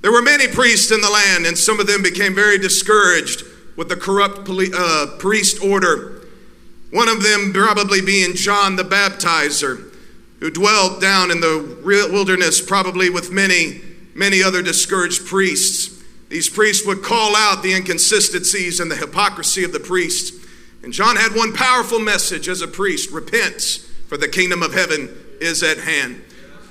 There 0.01 0.11
were 0.11 0.21
many 0.21 0.47
priests 0.47 0.91
in 0.91 1.01
the 1.01 1.09
land, 1.09 1.45
and 1.45 1.57
some 1.57 1.79
of 1.79 1.87
them 1.87 2.03
became 2.03 2.35
very 2.35 2.57
discouraged 2.57 3.43
with 3.77 3.89
the 3.89 3.95
corrupt 3.95 4.49
uh, 4.49 5.17
priest 5.17 5.63
order. 5.63 6.27
One 6.91 7.07
of 7.07 7.23
them 7.23 7.53
probably 7.53 8.01
being 8.01 8.35
John 8.35 8.75
the 8.75 8.83
Baptizer, 8.83 9.91
who 10.39 10.51
dwelt 10.51 11.01
down 11.01 11.31
in 11.31 11.39
the 11.39 11.79
wilderness, 11.83 12.61
probably 12.61 13.09
with 13.09 13.31
many, 13.31 13.81
many 14.13 14.43
other 14.43 14.61
discouraged 14.61 15.25
priests. 15.25 15.92
These 16.33 16.49
priests 16.49 16.83
would 16.87 17.03
call 17.03 17.35
out 17.35 17.61
the 17.61 17.75
inconsistencies 17.75 18.79
and 18.79 18.89
the 18.89 18.95
hypocrisy 18.95 19.63
of 19.63 19.71
the 19.71 19.79
priests. 19.79 20.43
And 20.81 20.91
John 20.91 21.15
had 21.15 21.35
one 21.35 21.53
powerful 21.53 21.99
message 21.99 22.47
as 22.49 22.63
a 22.63 22.67
priest 22.67 23.11
repent, 23.11 23.87
for 24.07 24.17
the 24.17 24.27
kingdom 24.27 24.63
of 24.63 24.73
heaven 24.73 25.15
is 25.39 25.61
at 25.61 25.77
hand. 25.77 26.23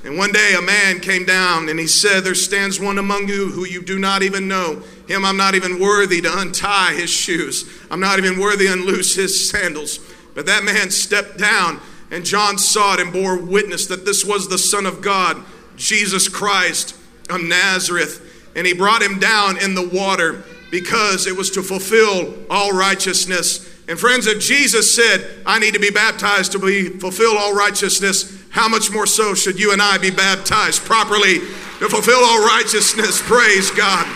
And 0.05 0.19
one 0.19 0.33
day 0.33 0.57
a 0.59 0.61
man 0.61 0.99
came 0.99 1.25
down 1.25 1.69
and 1.69 1.79
he 1.79 1.87
said, 1.87 2.25
There 2.25 2.35
stands 2.35 2.81
one 2.81 2.99
among 2.99 3.29
you 3.29 3.53
who 3.53 3.65
you 3.65 3.83
do 3.83 4.01
not 4.01 4.25
even 4.25 4.49
know. 4.49 4.83
Him 5.07 5.25
I'm 5.25 5.37
not 5.37 5.55
even 5.55 5.79
worthy 5.79 6.21
to 6.23 6.39
untie 6.41 6.95
his 6.95 7.11
shoes. 7.11 7.65
I'm 7.89 8.01
not 8.01 8.19
even 8.19 8.41
worthy 8.41 8.67
to 8.67 8.73
unloose 8.73 9.15
his 9.15 9.49
sandals. 9.49 10.01
But 10.35 10.47
that 10.47 10.65
man 10.65 10.91
stepped 10.91 11.39
down, 11.39 11.79
and 12.11 12.25
John 12.25 12.59
saw 12.59 12.95
it 12.95 13.01
and 13.01 13.13
bore 13.13 13.39
witness 13.39 13.87
that 13.87 14.05
this 14.07 14.25
was 14.25 14.49
the 14.49 14.59
Son 14.59 14.87
of 14.87 15.01
God, 15.03 15.41
Jesus 15.77 16.29
Christ 16.29 16.97
of 17.31 17.41
Nazareth. 17.41 18.31
And 18.55 18.67
he 18.67 18.75
brought 18.75 19.03
him 19.03 19.19
down 19.19 19.59
in 19.59 19.75
the 19.75 19.89
water 19.89 20.45
because 20.71 21.27
it 21.27 21.37
was 21.37 21.51
to 21.53 21.63
fulfill 21.63 22.35
all 22.51 22.73
righteousness. 22.73 23.69
And 23.89 23.99
friends, 23.99 24.27
if 24.27 24.41
Jesus 24.41 24.95
said, 24.95 25.43
I 25.45 25.59
need 25.59 25.75
to 25.75 25.81
be 25.81 25.91
baptized 25.91 26.53
to 26.53 26.59
be 26.59 26.89
fulfill 26.89 27.37
all 27.37 27.55
righteousness, 27.55 28.43
how 28.51 28.69
much 28.69 28.91
more 28.91 29.07
so 29.07 29.35
should 29.35 29.59
you 29.59 29.73
and 29.73 29.83
I 29.83 29.99
be 29.99 30.11
baptized 30.11 30.83
properly 30.83 31.39
to 31.39 31.89
fulfill 31.89 32.21
all 32.25 32.45
righteousness? 32.45 33.21
Praise 33.23 33.71
God. 33.71 34.07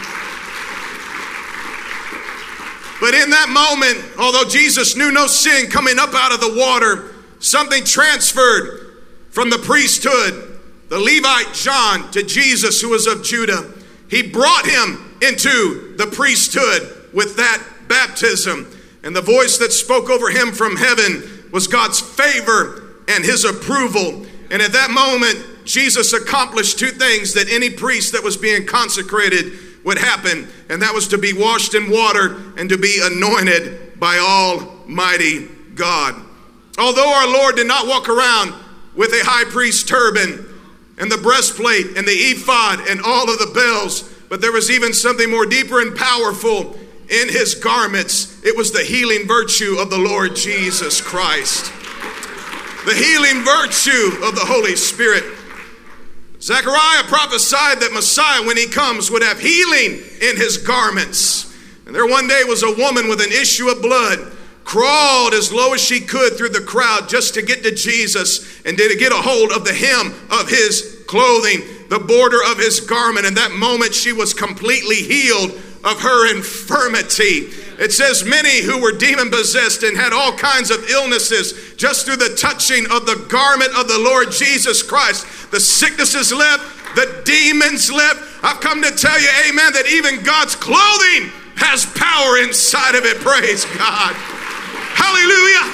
But 3.01 3.15
in 3.15 3.31
that 3.31 3.49
moment, 3.51 4.19
although 4.19 4.49
Jesus 4.49 4.97
knew 4.97 5.13
no 5.13 5.27
sin 5.27 5.71
coming 5.71 5.99
up 5.99 6.15
out 6.15 6.33
of 6.33 6.41
the 6.41 6.55
water, 6.59 7.15
something 7.41 7.85
transferred 7.85 8.97
from 9.31 9.51
the 9.51 9.59
priesthood, 9.59 10.59
the 10.89 10.99
Levite 10.99 11.53
John, 11.53 12.11
to 12.13 12.23
Jesus, 12.23 12.81
who 12.81 12.91
was 12.91 13.07
of 13.07 13.23
Judah. 13.23 13.75
He 14.09 14.23
brought 14.23 14.67
him 14.67 15.17
into 15.23 15.95
the 15.97 16.07
priesthood 16.07 17.11
with 17.13 17.37
that 17.37 17.63
baptism. 17.89 18.73
And 19.03 19.15
the 19.15 19.23
voice 19.23 19.59
that 19.59 19.73
spoke 19.73 20.11
over 20.11 20.31
him 20.31 20.53
from 20.53 20.77
heaven 20.77 21.49
was 21.53 21.67
God's 21.67 22.01
favor 22.01 22.83
and 23.09 23.25
his 23.25 23.45
approval. 23.45 24.27
And 24.51 24.63
at 24.63 24.73
that 24.73 24.91
moment, 24.91 25.65
Jesus 25.65 26.13
accomplished 26.13 26.79
two 26.79 26.91
things 26.91 27.35
that 27.35 27.49
any 27.49 27.71
priest 27.71 28.13
that 28.13 28.23
was 28.23 28.37
being 28.37 28.67
consecrated 28.67 29.53
would 29.85 29.99
happen, 29.99 30.49
and 30.69 30.83
that 30.83 30.95
was 30.95 31.09
to 31.09 31.19
be 31.19 31.33
washed 31.33 31.75
in 31.75 31.91
water 31.91 32.37
and 32.57 32.69
to 32.69 32.77
be 32.77 33.01
anointed 33.03 33.99
by 33.99 34.19
Almighty 34.19 35.47
God. 35.75 36.15
Although 36.79 37.09
our 37.09 37.29
Lord 37.29 37.57
did 37.57 37.69
not 37.69 37.87
walk 37.87 38.09
around 38.09 38.53
with 38.97 39.11
a 39.13 39.25
high 39.25 39.45
priest 39.45 39.89
turban 39.89 40.45
and 40.99 41.11
the 41.11 41.19
breastplate 41.19 41.97
and 41.97 42.07
the 42.07 42.13
ephod 42.13 42.81
and 42.89 43.01
all 43.03 43.31
of 43.31 43.39
the 43.39 43.53
bells, 43.55 44.13
but 44.29 44.41
there 44.41 44.53
was 44.53 44.71
even 44.71 44.93
something 44.93 45.31
more 45.31 45.47
deeper 45.47 45.81
and 45.81 45.97
powerful 45.97 46.79
in 47.09 47.29
his 47.29 47.55
garments. 47.55 48.43
It 48.45 48.57
was 48.57 48.73
the 48.73 48.83
healing 48.83 49.27
virtue 49.27 49.77
of 49.79 49.91
the 49.91 49.99
Lord 49.99 50.35
Jesus 50.35 51.01
Christ. 51.01 51.73
The 52.85 52.95
healing 52.95 53.45
virtue 53.45 54.25
of 54.25 54.35
the 54.35 54.45
Holy 54.45 54.77
Spirit. 54.77 55.25
Zechariah 56.41 57.05
prophesied 57.05 57.81
that 57.81 57.93
Messiah, 57.93 58.47
when 58.47 58.57
he 58.57 58.67
comes, 58.67 59.11
would 59.11 59.23
have 59.23 59.41
healing 59.41 60.01
in 60.21 60.37
his 60.37 60.59
garments. 60.59 61.53
And 61.87 61.95
there 61.95 62.07
one 62.07 62.29
day 62.29 62.43
was 62.47 62.63
a 62.63 62.75
woman 62.77 63.09
with 63.09 63.21
an 63.21 63.33
issue 63.33 63.69
of 63.69 63.83
blood, 63.83 64.36
crawled 64.67 65.33
as 65.33 65.53
low 65.53 65.73
as 65.73 65.81
she 65.81 66.01
could 66.01 66.37
through 66.37 66.51
the 66.51 66.61
crowd 66.61 67.09
just 67.09 67.35
to 67.35 67.41
get 67.41 67.63
to 67.63 67.73
Jesus 67.73 68.61
and 68.67 68.77
did 68.77 68.91
to 68.91 68.99
get 68.99 69.13
a 69.13 69.17
hold 69.17 69.53
of 69.53 69.65
the 69.65 69.73
hem 69.73 70.13
of 70.29 70.51
his 70.51 71.05
clothing, 71.07 71.63
the 71.89 72.01
border 72.01 72.43
of 72.45 72.59
his 72.59 72.81
garment. 72.81 73.27
And 73.27 73.37
that 73.37 73.53
moment 73.53 73.95
she 73.95 74.13
was 74.13 74.35
completely 74.35 74.97
healed 74.97 75.53
of 75.85 76.01
her 76.01 76.35
infirmity. 76.35 77.47
It 77.79 77.93
says 77.93 78.25
many 78.25 78.61
who 78.61 78.83
were 78.83 78.91
demon 78.91 79.31
possessed 79.31 79.85
and 79.85 79.97
had 79.97 80.13
all 80.13 80.37
kinds 80.37 80.73
of 80.73 80.91
illnesses 80.91 81.77
just 81.77 82.05
through 82.05 82.17
the 82.17 82.37
touching 82.37 82.87
of 82.91 83.07
the 83.07 83.25
garment 83.31 83.71
of 83.79 83.87
the 83.87 84.01
Lord 84.01 84.33
Jesus 84.33 84.83
Christ. 84.83 85.53
The 85.53 85.61
sicknesses 85.61 86.33
left, 86.33 86.97
the 86.97 87.23
demons 87.25 87.93
left. 87.93 88.19
I've 88.43 88.61
come 88.61 88.83
to 88.83 88.91
tell 88.91 89.21
you, 89.21 89.29
amen, 89.49 89.75
that 89.75 89.87
even 89.87 90.25
God's 90.25 90.57
clothing 90.57 91.31
has 91.55 91.87
power 91.87 92.39
inside 92.43 92.97
of 92.97 93.05
it. 93.05 93.19
Praise 93.19 93.65
God. 93.79 94.36
Hallelujah. 95.07 95.67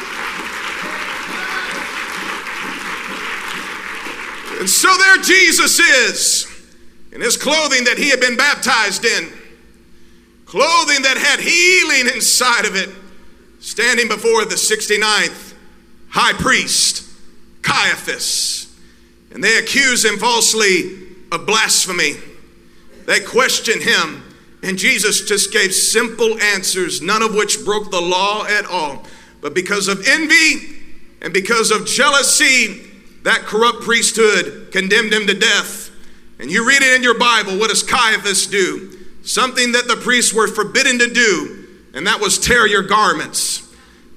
And 4.61 4.69
so 4.69 4.95
there 4.99 5.17
Jesus 5.19 5.79
is 5.81 6.47
in 7.13 7.21
his 7.21 7.37
clothing 7.37 7.85
that 7.85 7.99
he 7.99 8.11
had 8.11 8.21
been 8.21 8.37
baptized 8.37 9.05
in 9.05 9.33
clothing 10.53 11.01
that 11.03 11.17
had 11.17 11.41
healing 11.41 12.15
inside 12.15 12.67
of 12.67 12.77
it, 12.77 12.91
standing 13.61 14.07
before 14.07 14.45
the 14.45 14.55
69th 14.55 15.55
high 16.11 16.35
priest, 16.35 17.09
Caiaphas. 17.63 18.69
And 19.31 19.43
they 19.43 19.57
accuse 19.57 20.05
him 20.05 20.19
falsely 20.19 21.07
of 21.33 21.47
blasphemy. 21.47 22.17
They 23.07 23.21
question 23.21 23.81
him, 23.81 24.23
and 24.63 24.77
Jesus 24.77 25.27
just 25.27 25.55
gave 25.55 25.73
simple 25.73 26.39
answers, 26.39 27.01
none 27.01 27.23
of 27.23 27.35
which 27.35 27.65
broke 27.65 27.91
the 27.91 28.03
law 28.03 28.45
at 28.45 28.67
all. 28.67 29.07
But 29.43 29.53
because 29.53 29.89
of 29.89 30.07
envy 30.07 30.79
and 31.21 31.35
because 31.35 31.71
of 31.71 31.87
jealousy, 31.87 32.81
that 33.25 33.41
corrupt 33.41 33.83
priesthood 33.83 34.73
condemned 34.73 35.13
him 35.13 35.27
to 35.27 35.35
death. 35.35 35.91
And 36.39 36.51
you 36.51 36.67
read 36.67 36.81
it 36.81 36.97
in 36.97 37.03
your 37.03 37.19
Bible. 37.19 37.59
What 37.59 37.69
does 37.69 37.83
Caiaphas 37.83 38.47
do? 38.47 38.93
something 39.23 39.73
that 39.73 39.89
the 39.89 39.97
priests 39.97 40.33
were 40.33 40.49
forbidden 40.49 40.99
to 40.99 41.09
do, 41.09 41.69
and 41.95 42.07
that 42.07 42.21
was 42.21 42.39
tear 42.39 42.67
your 42.67 42.83
garments. 42.83 43.69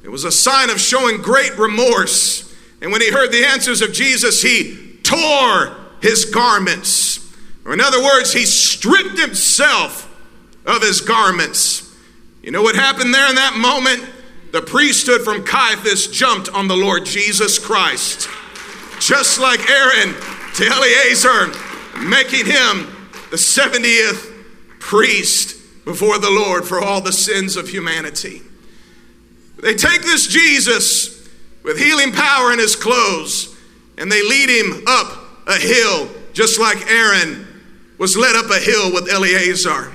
It 0.04 0.10
was 0.10 0.24
a 0.24 0.32
sign 0.32 0.70
of 0.70 0.80
showing 0.80 1.22
great 1.22 1.58
remorse. 1.58 2.54
And 2.82 2.92
when 2.92 3.02
he 3.02 3.12
heard 3.12 3.32
the 3.32 3.46
answers 3.46 3.82
of 3.82 3.94
Jesus, 3.94 4.42
he 4.42 5.00
tore 5.04 5.76
his 6.02 6.26
garments. 6.26 7.20
Or, 7.66 7.74
in 7.74 7.82
other 7.82 8.04
words, 8.04 8.34
he 8.34 8.46
stripped 8.46 9.18
himself 9.18 10.12
of 10.66 10.82
his 10.82 11.02
garments. 11.02 11.96
You 12.44 12.52
know 12.52 12.62
what 12.62 12.76
happened 12.76 13.14
there 13.14 13.28
in 13.28 13.36
that 13.36 13.56
moment? 13.58 14.08
The 14.56 14.62
priesthood 14.62 15.24
from 15.24 15.44
Caiaphas 15.44 16.08
jumped 16.08 16.48
on 16.48 16.70
the 16.70 16.78
Lord 16.78 17.06
Jesus 17.06 17.60
Christ. 17.60 18.30
Just 19.02 19.38
like 19.38 19.60
Aaron 19.70 20.16
to 20.54 20.66
Eleazar, 20.66 21.48
making 22.00 22.46
him 22.46 22.88
the 23.32 23.36
70th 23.36 24.32
priest 24.80 25.58
before 25.84 26.20
the 26.20 26.30
Lord 26.30 26.64
for 26.64 26.80
all 26.80 27.02
the 27.02 27.12
sins 27.12 27.58
of 27.58 27.68
humanity. 27.68 28.44
They 29.58 29.74
take 29.74 30.04
this 30.04 30.26
Jesus 30.26 31.28
with 31.62 31.78
healing 31.78 32.14
power 32.14 32.54
in 32.54 32.60
his 32.60 32.78
clothes 32.78 33.54
and 33.98 34.10
they 34.10 34.24
lead 34.24 34.48
him 34.48 34.86
up 34.88 35.48
a 35.48 35.58
hill 35.58 36.08
just 36.32 36.62
like 36.62 36.78
Aaron 36.90 37.46
was 37.98 38.16
led 38.16 38.38
up 38.38 38.50
a 38.50 38.60
hill 38.62 38.94
with 38.94 39.12
Eleazar. 39.12 39.92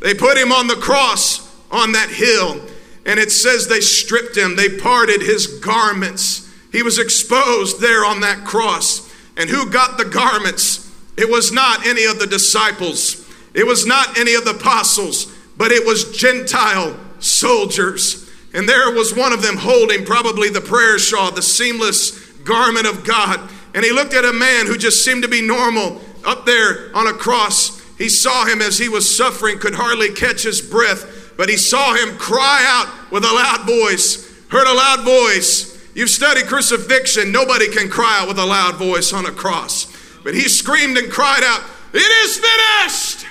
They 0.00 0.14
put 0.14 0.38
him 0.38 0.50
on 0.50 0.66
the 0.66 0.76
cross 0.76 1.54
on 1.70 1.92
that 1.92 2.08
hill 2.08 2.66
and 3.08 3.18
it 3.18 3.32
says 3.32 3.66
they 3.66 3.80
stripped 3.80 4.36
him, 4.36 4.54
they 4.54 4.68
parted 4.68 5.22
his 5.22 5.46
garments. 5.46 6.46
He 6.70 6.82
was 6.82 6.98
exposed 6.98 7.80
there 7.80 8.04
on 8.04 8.20
that 8.20 8.44
cross. 8.44 9.10
And 9.38 9.48
who 9.48 9.70
got 9.70 9.96
the 9.96 10.04
garments? 10.04 10.94
It 11.16 11.30
was 11.30 11.50
not 11.50 11.86
any 11.86 12.04
of 12.04 12.18
the 12.18 12.26
disciples. 12.26 13.26
It 13.54 13.66
was 13.66 13.86
not 13.86 14.18
any 14.18 14.34
of 14.34 14.44
the 14.44 14.50
apostles, 14.50 15.34
but 15.56 15.72
it 15.72 15.86
was 15.86 16.16
Gentile 16.18 17.00
soldiers. 17.18 18.30
And 18.52 18.68
there 18.68 18.92
was 18.92 19.16
one 19.16 19.32
of 19.32 19.40
them 19.40 19.56
holding 19.56 20.04
probably 20.04 20.50
the 20.50 20.60
prayer 20.60 20.98
shawl, 20.98 21.32
the 21.32 21.40
seamless 21.40 22.10
garment 22.44 22.86
of 22.86 23.04
God. 23.06 23.40
And 23.74 23.84
he 23.84 23.90
looked 23.90 24.12
at 24.12 24.26
a 24.26 24.34
man 24.34 24.66
who 24.66 24.76
just 24.76 25.02
seemed 25.02 25.22
to 25.22 25.28
be 25.28 25.40
normal 25.40 26.02
up 26.26 26.44
there 26.44 26.94
on 26.94 27.06
a 27.06 27.14
cross. 27.14 27.80
He 27.96 28.10
saw 28.10 28.44
him 28.44 28.60
as 28.60 28.76
he 28.76 28.90
was 28.90 29.16
suffering, 29.16 29.58
could 29.58 29.74
hardly 29.74 30.12
catch 30.12 30.42
his 30.42 30.60
breath, 30.60 31.17
but 31.38 31.48
he 31.48 31.56
saw 31.56 31.94
him 31.94 32.18
cry 32.18 32.62
out 32.66 33.10
with 33.10 33.24
a 33.24 33.32
loud 33.32 33.66
voice. 33.66 34.30
Heard 34.48 34.66
a 34.66 34.74
loud 34.74 35.04
voice. 35.04 35.74
You've 35.94 36.10
studied 36.10 36.44
crucifixion. 36.46 37.32
Nobody 37.32 37.68
can 37.68 37.88
cry 37.88 38.18
out 38.20 38.28
with 38.28 38.38
a 38.38 38.44
loud 38.44 38.74
voice 38.74 39.14
on 39.14 39.24
a 39.24 39.30
cross. 39.30 39.86
But 40.22 40.34
he 40.34 40.48
screamed 40.48 40.98
and 40.98 41.10
cried 41.10 41.42
out, 41.42 41.62
It 41.94 41.98
is 41.98 42.36
finished! 42.36 43.26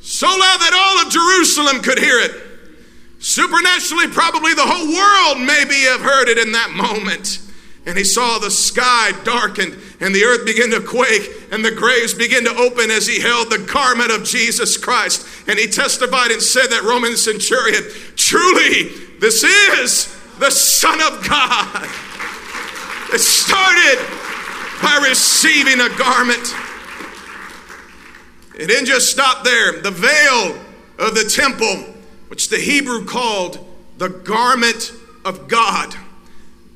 so 0.00 0.26
loud 0.26 0.58
that 0.60 0.72
all 0.72 1.06
of 1.06 1.12
Jerusalem 1.12 1.82
could 1.82 1.98
hear 1.98 2.18
it, 2.18 2.44
Supernaturally, 3.24 4.08
probably 4.08 4.52
the 4.52 4.66
whole 4.66 4.86
world 4.86 5.46
maybe 5.46 5.76
have 5.86 6.02
heard 6.02 6.28
it 6.28 6.36
in 6.36 6.52
that 6.52 6.72
moment. 6.72 7.40
And 7.86 7.96
he 7.96 8.04
saw 8.04 8.38
the 8.38 8.50
sky 8.50 9.12
darkened 9.24 9.80
and 10.04 10.14
the 10.14 10.22
earth 10.22 10.44
began 10.44 10.68
to 10.70 10.80
quake 10.80 11.30
and 11.50 11.64
the 11.64 11.70
graves 11.70 12.12
began 12.12 12.44
to 12.44 12.54
open 12.56 12.90
as 12.90 13.06
he 13.06 13.22
held 13.22 13.48
the 13.48 13.56
garment 13.72 14.12
of 14.12 14.22
Jesus 14.22 14.76
Christ. 14.76 15.26
And 15.48 15.58
he 15.58 15.66
testified 15.66 16.30
and 16.30 16.42
said 16.42 16.66
that 16.66 16.82
Roman 16.82 17.16
centurion, 17.16 17.82
truly, 18.14 18.90
this 19.18 19.42
is 19.42 20.14
the 20.38 20.50
Son 20.50 21.00
of 21.00 21.26
God. 21.26 21.88
It 23.14 23.18
started 23.18 23.96
by 24.82 25.06
receiving 25.08 25.80
a 25.80 25.88
garment. 25.96 26.54
It 28.58 28.66
didn't 28.66 28.86
just 28.86 29.10
stop 29.10 29.42
there. 29.42 29.80
The 29.80 29.90
veil 29.90 30.60
of 30.98 31.14
the 31.14 31.30
temple, 31.34 31.94
which 32.28 32.50
the 32.50 32.58
Hebrew 32.58 33.06
called 33.06 33.58
the 33.96 34.10
garment 34.10 34.92
of 35.24 35.48
God 35.48 35.96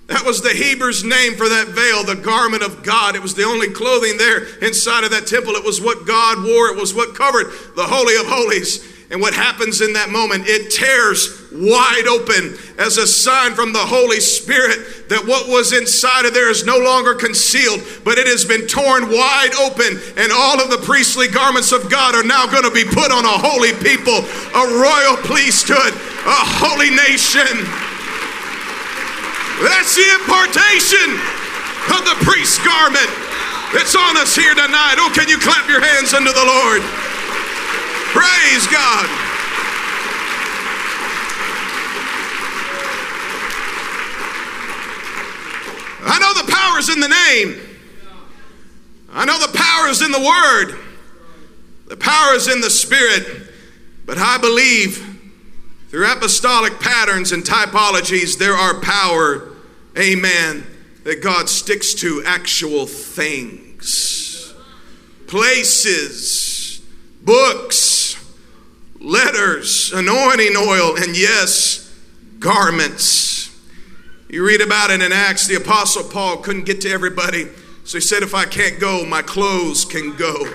that 0.09 0.25
was 0.25 0.41
the 0.41 0.49
Hebrew's 0.49 1.05
name 1.05 1.35
for 1.35 1.49
that 1.49 1.69
veil, 1.69 2.03
the 2.03 2.21
garment 2.21 2.63
of 2.63 2.83
God. 2.83 3.15
It 3.15 3.23
was 3.23 3.35
the 3.35 3.45
only 3.45 3.69
clothing 3.69 4.17
there 4.17 4.45
inside 4.65 5.05
of 5.05 5.11
that 5.11 5.27
temple. 5.27 5.53
It 5.53 5.65
was 5.65 5.81
what 5.81 6.07
God 6.07 6.45
wore, 6.45 6.69
it 6.69 6.81
was 6.81 6.95
what 6.95 7.15
covered 7.15 7.47
the 7.77 7.85
Holy 7.85 8.17
of 8.17 8.27
Holies. 8.27 8.97
And 9.11 9.23
what 9.23 9.33
happens 9.33 9.81
in 9.81 9.95
that 9.95 10.11
moment, 10.11 10.45
it 10.47 10.69
tears 10.69 11.49
wide 11.51 12.05
open 12.07 12.57
as 12.77 12.99
a 12.99 13.07
sign 13.07 13.55
from 13.55 13.73
the 13.73 13.81
Holy 13.81 14.21
Spirit 14.21 15.09
that 15.09 15.25
what 15.25 15.49
was 15.49 15.73
inside 15.73 16.27
of 16.27 16.35
there 16.35 16.51
is 16.51 16.67
no 16.67 16.77
longer 16.77 17.15
concealed, 17.15 17.81
but 18.05 18.19
it 18.19 18.27
has 18.27 18.45
been 18.45 18.69
torn 18.69 19.09
wide 19.09 19.57
open. 19.57 19.97
And 20.21 20.29
all 20.29 20.61
of 20.61 20.69
the 20.69 20.85
priestly 20.85 21.29
garments 21.29 21.73
of 21.73 21.89
God 21.89 22.15
are 22.15 22.25
now 22.25 22.45
going 22.53 22.69
to 22.69 22.73
be 22.73 22.85
put 22.85 23.09
on 23.09 23.25
a 23.25 23.37
holy 23.41 23.73
people, 23.81 24.21
a 24.21 24.65
royal 24.77 25.17
priesthood, 25.25 25.97
a 26.29 26.41
holy 26.61 26.93
nation. 26.93 27.88
That's 29.61 29.95
the 29.97 30.07
impartation 30.23 31.19
of 31.91 32.05
the 32.07 32.17
priest's 32.23 32.63
garment 32.63 33.11
that's 33.75 33.97
on 33.97 34.17
us 34.17 34.35
here 34.35 34.55
tonight. 34.55 34.97
Oh, 34.99 35.11
can 35.15 35.29
you 35.29 35.39
clap 35.39 35.69
your 35.69 35.81
hands 35.81 36.15
unto 36.15 36.33
the 36.33 36.45
Lord? 36.45 36.83
Praise 38.15 38.67
God. 38.69 39.07
I 46.01 46.19
know 46.21 46.33
the 46.41 46.51
power 46.51 46.79
is 46.79 46.89
in 46.89 47.01
the 47.01 47.09
name. 47.09 47.61
I 49.13 49.25
know 49.25 49.39
the 49.39 49.57
power 49.57 49.89
is 49.89 50.03
in 50.03 50.13
the 50.13 50.21
word. 50.21 50.79
The 51.89 51.97
power 51.97 52.35
is 52.35 52.49
in 52.49 52.61
the 52.61 52.71
spirit. 52.71 53.53
But 54.07 54.19
I 54.19 54.39
believe 54.39 55.05
through 55.89 56.11
apostolic 56.11 56.81
patterns 56.81 57.33
and 57.33 57.43
typologies, 57.43 58.39
there 58.39 58.55
are 58.55 58.81
power, 58.81 59.48
amen, 59.99 60.67
that 61.05 61.23
God 61.23 61.49
sticks 61.49 61.95
to 61.95 62.23
actual 62.25 62.87
things, 62.87 64.55
places, 65.27 66.83
books, 67.23 68.17
letters, 69.01 69.93
anointing 69.93 70.55
oil, 70.57 70.97
and 70.97 71.17
yes, 71.17 71.95
garments. 72.39 73.51
You 74.29 74.47
read 74.47 74.61
about 74.61 74.91
it 74.91 75.01
in 75.01 75.13
Acts, 75.13 75.47
the 75.47 75.57
Apostle 75.57 76.05
Paul 76.05 76.39
couldn't 76.39 76.65
get 76.65 76.83
to 76.83 76.91
everybody, 76.91 77.47
so 77.85 77.97
he 77.97 78.03
said, 78.03 78.23
If 78.23 78.35
I 78.35 78.45
can't 78.45 78.79
go, 78.79 79.05
my 79.05 79.23
clothes 79.23 79.85
can 79.85 80.15
go. 80.17 80.53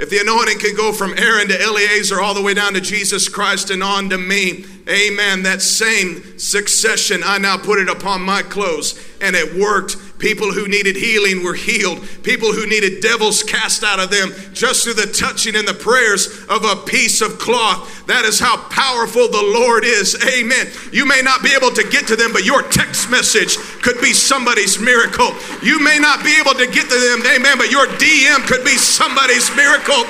If 0.00 0.08
the 0.08 0.18
anointing 0.18 0.60
can 0.60 0.74
go 0.74 0.94
from 0.94 1.12
Aaron 1.18 1.48
to 1.48 1.60
Eleazar 1.60 2.22
all 2.22 2.32
the 2.32 2.40
way 2.40 2.54
down 2.54 2.72
to 2.72 2.80
Jesus 2.80 3.28
Christ 3.28 3.68
and 3.68 3.82
on 3.82 4.08
to 4.08 4.16
me, 4.16 4.64
amen, 4.88 5.42
that 5.42 5.60
same 5.60 6.38
succession, 6.38 7.20
I 7.22 7.36
now 7.36 7.58
put 7.58 7.78
it 7.78 7.90
upon 7.90 8.22
my 8.22 8.40
clothes. 8.40 8.98
And 9.20 9.36
it 9.36 9.54
worked. 9.54 9.98
People 10.20 10.52
who 10.52 10.68
needed 10.68 10.96
healing 10.96 11.42
were 11.42 11.54
healed. 11.54 12.04
People 12.22 12.52
who 12.52 12.68
needed 12.68 13.00
devils 13.00 13.42
cast 13.42 13.82
out 13.82 13.98
of 13.98 14.10
them 14.10 14.32
just 14.52 14.84
through 14.84 15.00
the 15.00 15.08
touching 15.08 15.56
and 15.56 15.66
the 15.66 15.74
prayers 15.74 16.44
of 16.48 16.62
a 16.62 16.76
piece 16.84 17.20
of 17.24 17.38
cloth. 17.38 18.04
That 18.06 18.28
is 18.28 18.38
how 18.38 18.60
powerful 18.68 19.32
the 19.32 19.40
Lord 19.40 19.82
is. 19.84 20.14
Amen. 20.20 20.68
You 20.92 21.08
may 21.08 21.22
not 21.24 21.42
be 21.42 21.56
able 21.56 21.72
to 21.72 21.82
get 21.88 22.06
to 22.08 22.16
them, 22.16 22.32
but 22.32 22.44
your 22.44 22.60
text 22.68 23.08
message 23.08 23.56
could 23.80 23.96
be 24.04 24.12
somebody's 24.12 24.78
miracle. 24.78 25.32
You 25.64 25.80
may 25.80 25.96
not 25.98 26.20
be 26.20 26.36
able 26.36 26.52
to 26.52 26.68
get 26.68 26.92
to 26.92 26.98
them, 27.00 27.24
amen, 27.24 27.56
but 27.56 27.72
your 27.72 27.88
DM 27.96 28.44
could 28.44 28.64
be 28.64 28.76
somebody's 28.76 29.48
miracle. 29.56 30.04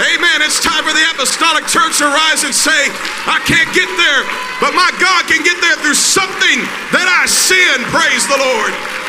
Amen. 0.00 0.40
It's 0.40 0.64
time 0.64 0.80
for 0.88 0.96
the 0.96 1.04
apostolic 1.12 1.68
church 1.68 2.00
to 2.00 2.08
rise 2.08 2.48
and 2.48 2.56
say, 2.56 2.88
I 3.28 3.36
can't 3.44 3.68
get 3.76 3.90
there, 4.00 4.24
but 4.56 4.72
my 4.72 4.88
God 4.96 5.28
can 5.28 5.44
get 5.44 5.60
there 5.60 5.76
through 5.84 6.00
something 6.00 6.64
that 6.96 7.04
I 7.04 7.28
sin. 7.28 7.84
Praise 7.92 8.24
the 8.24 8.40
Lord. 8.40 8.99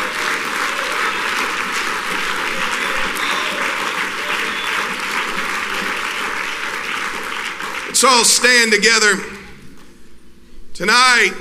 Let's 8.01 8.15
all 8.15 8.25
stand 8.25 8.71
together. 8.71 9.13
Tonight, 10.73 11.33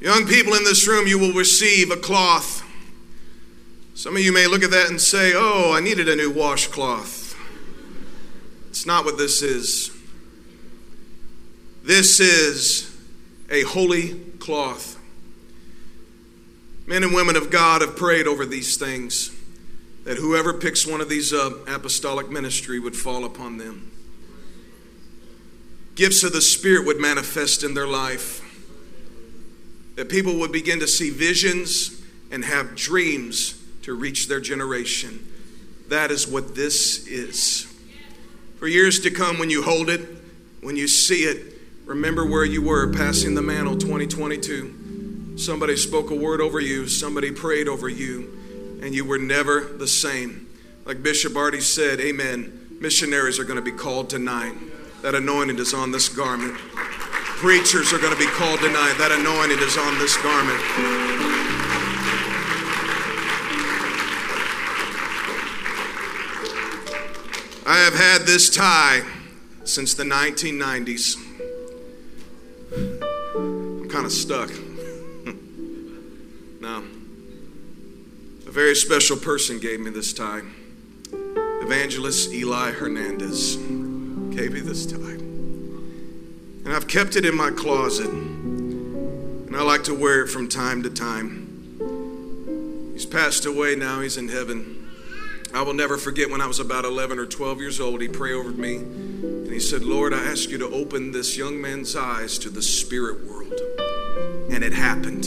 young 0.00 0.26
people 0.26 0.54
in 0.54 0.64
this 0.64 0.88
room, 0.88 1.06
you 1.06 1.20
will 1.20 1.32
receive 1.34 1.92
a 1.92 1.96
cloth. 1.96 2.64
Some 3.94 4.16
of 4.16 4.22
you 4.22 4.32
may 4.32 4.48
look 4.48 4.64
at 4.64 4.72
that 4.72 4.90
and 4.90 5.00
say, 5.00 5.32
Oh, 5.32 5.72
I 5.72 5.78
needed 5.78 6.08
a 6.08 6.16
new 6.16 6.32
washcloth. 6.32 7.36
It's 8.70 8.84
not 8.86 9.04
what 9.04 9.18
this 9.18 9.40
is. 9.40 9.92
This 11.84 12.18
is 12.18 12.92
a 13.52 13.62
holy 13.62 14.14
cloth. 14.40 14.98
Men 16.88 17.04
and 17.04 17.14
women 17.14 17.36
of 17.36 17.52
God 17.52 17.82
have 17.82 17.94
prayed 17.94 18.26
over 18.26 18.44
these 18.44 18.76
things 18.76 19.30
that 20.02 20.18
whoever 20.18 20.52
picks 20.52 20.84
one 20.84 21.00
of 21.00 21.08
these 21.08 21.32
up, 21.32 21.68
apostolic 21.68 22.30
ministry 22.30 22.80
would 22.80 22.96
fall 22.96 23.24
upon 23.24 23.58
them. 23.58 23.92
Gifts 25.94 26.22
of 26.22 26.32
the 26.32 26.40
Spirit 26.40 26.86
would 26.86 26.98
manifest 26.98 27.62
in 27.62 27.74
their 27.74 27.86
life. 27.86 28.38
That 29.96 30.08
people 30.08 30.38
would 30.38 30.52
begin 30.52 30.80
to 30.80 30.86
see 30.86 31.10
visions 31.10 32.00
and 32.30 32.44
have 32.44 32.74
dreams 32.74 33.60
to 33.82 33.94
reach 33.94 34.28
their 34.28 34.40
generation. 34.40 35.26
That 35.88 36.10
is 36.10 36.26
what 36.26 36.54
this 36.54 37.06
is. 37.06 37.66
For 38.58 38.68
years 38.68 39.00
to 39.00 39.10
come, 39.10 39.38
when 39.38 39.50
you 39.50 39.62
hold 39.62 39.90
it, 39.90 40.00
when 40.60 40.76
you 40.76 40.86
see 40.86 41.24
it, 41.24 41.54
remember 41.84 42.24
where 42.24 42.44
you 42.44 42.62
were 42.62 42.92
passing 42.92 43.34
the 43.34 43.42
mantle 43.42 43.76
2022. 43.76 45.36
Somebody 45.36 45.76
spoke 45.76 46.10
a 46.10 46.14
word 46.14 46.40
over 46.40 46.60
you, 46.60 46.86
somebody 46.86 47.32
prayed 47.32 47.66
over 47.66 47.88
you, 47.88 48.78
and 48.82 48.94
you 48.94 49.04
were 49.04 49.18
never 49.18 49.60
the 49.60 49.88
same. 49.88 50.46
Like 50.84 51.02
Bishop 51.02 51.36
Artie 51.36 51.60
said, 51.60 52.00
Amen. 52.00 52.78
Missionaries 52.80 53.38
are 53.38 53.44
going 53.44 53.56
to 53.56 53.62
be 53.62 53.72
called 53.72 54.10
tonight. 54.10 54.54
That 55.02 55.14
anointing 55.14 55.58
is 55.58 55.72
on 55.72 55.92
this 55.92 56.10
garment. 56.10 56.58
Preachers 56.58 57.94
are 57.94 57.98
going 57.98 58.12
to 58.12 58.18
be 58.18 58.26
called 58.26 58.60
tonight. 58.60 58.96
That 58.98 59.12
anointing 59.12 59.60
is 59.60 59.78
on 59.78 59.98
this 59.98 60.14
garment. 60.18 60.60
I 67.66 67.78
have 67.78 67.94
had 67.94 68.26
this 68.26 68.50
tie 68.50 69.00
since 69.64 69.94
the 69.94 70.04
1990s. 70.04 71.16
I'm 73.34 73.88
kind 73.88 74.04
of 74.04 74.12
stuck. 74.12 74.50
now, 76.60 76.82
a 78.46 78.50
very 78.50 78.76
special 78.76 79.16
person 79.16 79.58
gave 79.60 79.80
me 79.80 79.88
this 79.88 80.12
tie. 80.12 80.42
Evangelist 81.62 82.32
Eli 82.32 82.72
Hernandez 82.72 83.69
me 84.48 84.60
this 84.60 84.86
time. 84.86 85.20
And 86.64 86.72
I've 86.72 86.86
kept 86.86 87.16
it 87.16 87.24
in 87.24 87.36
my 87.36 87.50
closet. 87.50 88.08
And 88.08 89.56
I 89.56 89.62
like 89.62 89.84
to 89.84 89.94
wear 89.94 90.22
it 90.22 90.28
from 90.28 90.48
time 90.48 90.82
to 90.84 90.90
time. 90.90 91.48
He's 92.92 93.06
passed 93.06 93.46
away 93.46 93.76
now, 93.76 94.00
he's 94.00 94.16
in 94.16 94.28
heaven. 94.28 94.88
I 95.52 95.62
will 95.62 95.74
never 95.74 95.96
forget 95.96 96.30
when 96.30 96.40
I 96.40 96.46
was 96.46 96.60
about 96.60 96.84
11 96.84 97.18
or 97.18 97.26
12 97.26 97.60
years 97.60 97.80
old, 97.80 98.00
he 98.00 98.08
prayed 98.08 98.34
over 98.34 98.50
me 98.50 98.76
and 98.76 99.50
he 99.50 99.58
said, 99.58 99.82
Lord, 99.82 100.14
I 100.14 100.22
ask 100.24 100.48
you 100.48 100.58
to 100.58 100.70
open 100.70 101.10
this 101.10 101.36
young 101.36 101.60
man's 101.60 101.96
eyes 101.96 102.38
to 102.38 102.50
the 102.50 102.62
spirit 102.62 103.26
world. 103.26 103.52
And 104.50 104.62
it 104.62 104.72
happened. 104.72 105.26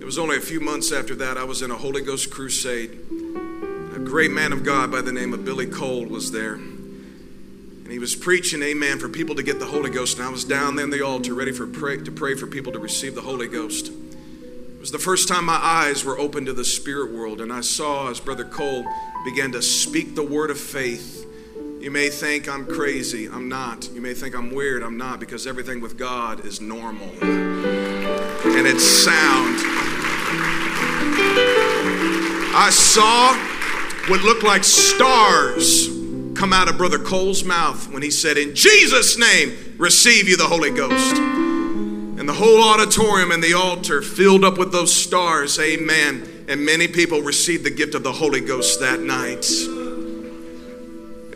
It 0.00 0.04
was 0.04 0.18
only 0.18 0.36
a 0.36 0.40
few 0.40 0.60
months 0.60 0.92
after 0.92 1.14
that, 1.14 1.38
I 1.38 1.44
was 1.44 1.62
in 1.62 1.70
a 1.70 1.76
Holy 1.76 2.02
Ghost 2.02 2.30
crusade. 2.30 2.98
A 3.94 3.98
great 3.98 4.30
man 4.30 4.52
of 4.52 4.62
God 4.62 4.90
by 4.90 5.00
the 5.00 5.12
name 5.12 5.32
of 5.32 5.44
Billy 5.44 5.66
Cole 5.66 6.04
was 6.04 6.32
there. 6.32 6.58
And 7.88 7.94
he 7.94 7.98
was 7.98 8.14
preaching, 8.14 8.62
amen, 8.62 8.98
for 8.98 9.08
people 9.08 9.34
to 9.34 9.42
get 9.42 9.58
the 9.58 9.64
Holy 9.64 9.88
Ghost. 9.88 10.18
And 10.18 10.26
I 10.26 10.30
was 10.30 10.44
down 10.44 10.76
there 10.76 10.84
in 10.84 10.90
the 10.90 11.02
altar 11.02 11.32
ready 11.32 11.52
for 11.52 11.66
pray, 11.66 11.96
to 11.96 12.12
pray 12.12 12.34
for 12.34 12.46
people 12.46 12.70
to 12.72 12.78
receive 12.78 13.14
the 13.14 13.22
Holy 13.22 13.48
Ghost. 13.48 13.88
It 13.88 14.78
was 14.78 14.90
the 14.90 14.98
first 14.98 15.26
time 15.26 15.46
my 15.46 15.54
eyes 15.54 16.04
were 16.04 16.18
open 16.18 16.44
to 16.44 16.52
the 16.52 16.66
spirit 16.66 17.14
world, 17.14 17.40
and 17.40 17.50
I 17.50 17.62
saw 17.62 18.10
as 18.10 18.20
Brother 18.20 18.44
Cole 18.44 18.84
began 19.24 19.52
to 19.52 19.62
speak 19.62 20.14
the 20.14 20.22
word 20.22 20.50
of 20.50 20.60
faith 20.60 21.24
You 21.80 21.92
may 21.92 22.08
think 22.08 22.48
I'm 22.48 22.66
crazy. 22.66 23.26
I'm 23.26 23.48
not. 23.48 23.88
You 23.94 24.00
may 24.00 24.12
think 24.12 24.34
I'm 24.34 24.52
weird. 24.52 24.82
I'm 24.82 24.96
not 24.96 25.20
because 25.20 25.46
everything 25.46 25.80
with 25.80 25.96
God 25.96 26.44
is 26.44 26.60
normal 26.60 27.08
and 27.22 28.66
it's 28.66 28.84
sound. 28.84 29.56
I 32.52 32.70
saw 32.70 33.32
what 34.10 34.22
looked 34.24 34.42
like 34.42 34.64
stars 34.64 35.97
come 36.38 36.52
out 36.52 36.70
of 36.70 36.78
Brother 36.78 37.00
Cole's 37.00 37.42
mouth 37.42 37.92
when 37.92 38.00
he 38.00 38.12
said, 38.12 38.38
In 38.38 38.54
Jesus' 38.54 39.18
name, 39.18 39.74
receive 39.76 40.28
you 40.28 40.36
the 40.36 40.46
Holy 40.46 40.70
Ghost. 40.70 41.16
And 41.16 42.28
the 42.28 42.32
whole 42.32 42.62
auditorium 42.62 43.32
and 43.32 43.42
the 43.42 43.54
altar 43.54 44.02
filled 44.02 44.44
up 44.44 44.56
with 44.56 44.70
those 44.70 44.94
stars. 44.94 45.58
Amen. 45.58 46.46
And 46.48 46.64
many 46.64 46.86
people 46.86 47.22
received 47.22 47.64
the 47.64 47.70
gift 47.70 47.96
of 47.96 48.04
the 48.04 48.12
Holy 48.12 48.40
Ghost 48.40 48.78
that 48.78 49.00
night. 49.00 49.50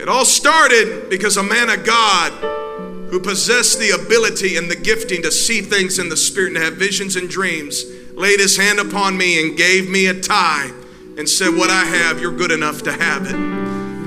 It 0.01 0.09
all 0.09 0.25
started 0.25 1.11
because 1.11 1.37
a 1.37 1.43
man 1.43 1.69
of 1.69 1.85
God 1.85 2.33
who 3.11 3.19
possessed 3.19 3.81
the 3.81 3.91
ability 3.91 4.57
and 4.57 4.71
the 4.71 4.77
gifting 4.77 5.23
to 5.23 5.33
see 5.33 5.63
things 5.63 5.99
in 5.99 6.09
the 6.11 6.17
spirit 6.17 6.49
and 6.49 6.57
to 6.57 6.63
have 6.63 6.75
visions 6.75 7.17
and 7.17 7.29
dreams 7.29 7.85
laid 8.13 8.39
his 8.39 8.57
hand 8.57 8.79
upon 8.79 9.17
me 9.17 9.41
and 9.43 9.57
gave 9.57 9.91
me 9.91 10.07
a 10.07 10.21
tie 10.21 10.71
and 11.19 11.29
said, 11.29 11.55
What 11.55 11.71
I 11.71 11.85
have, 11.85 12.21
you're 12.21 12.37
good 12.37 12.53
enough 12.53 12.83
to 12.83 12.93
have 12.93 13.27
it. 13.27 13.62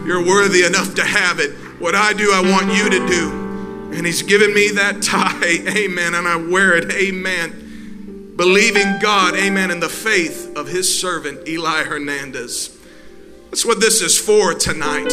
You're 0.05 0.23
worthy 0.23 0.63
enough 0.63 0.93
to 0.95 1.03
have 1.03 1.39
it. 1.39 1.51
What 1.79 1.95
I 1.95 2.13
do, 2.13 2.31
I 2.31 2.41
want 2.41 2.73
you 2.73 2.89
to 2.89 3.07
do. 3.07 3.45
And 3.95 4.05
he's 4.05 4.21
given 4.21 4.53
me 4.53 4.69
that 4.71 5.01
tie, 5.01 5.41
amen, 5.77 6.13
and 6.13 6.27
I 6.27 6.35
wear 6.35 6.77
it, 6.77 6.91
amen. 6.91 8.33
Believing 8.35 8.99
God, 8.99 9.35
amen, 9.35 9.71
in 9.71 9.79
the 9.79 9.89
faith 9.89 10.55
of 10.55 10.67
his 10.67 10.99
servant, 10.99 11.47
Eli 11.47 11.83
Hernandez. 11.83 12.77
That's 13.49 13.65
what 13.65 13.79
this 13.79 14.01
is 14.01 14.17
for 14.17 14.53
tonight. 14.53 15.11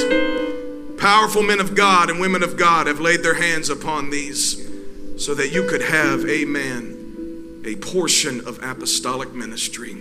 Powerful 0.99 1.43
men 1.43 1.61
of 1.61 1.75
God 1.75 2.11
and 2.11 2.21
women 2.21 2.43
of 2.43 2.57
God 2.57 2.87
have 2.87 3.01
laid 3.01 3.23
their 3.23 3.35
hands 3.35 3.71
upon 3.71 4.11
these 4.11 4.69
so 5.17 5.35
that 5.35 5.53
you 5.53 5.67
could 5.69 5.83
have, 5.83 6.29
amen, 6.29 7.63
a 7.65 7.77
portion 7.77 8.41
of 8.47 8.63
apostolic 8.63 9.33
ministry. 9.33 9.95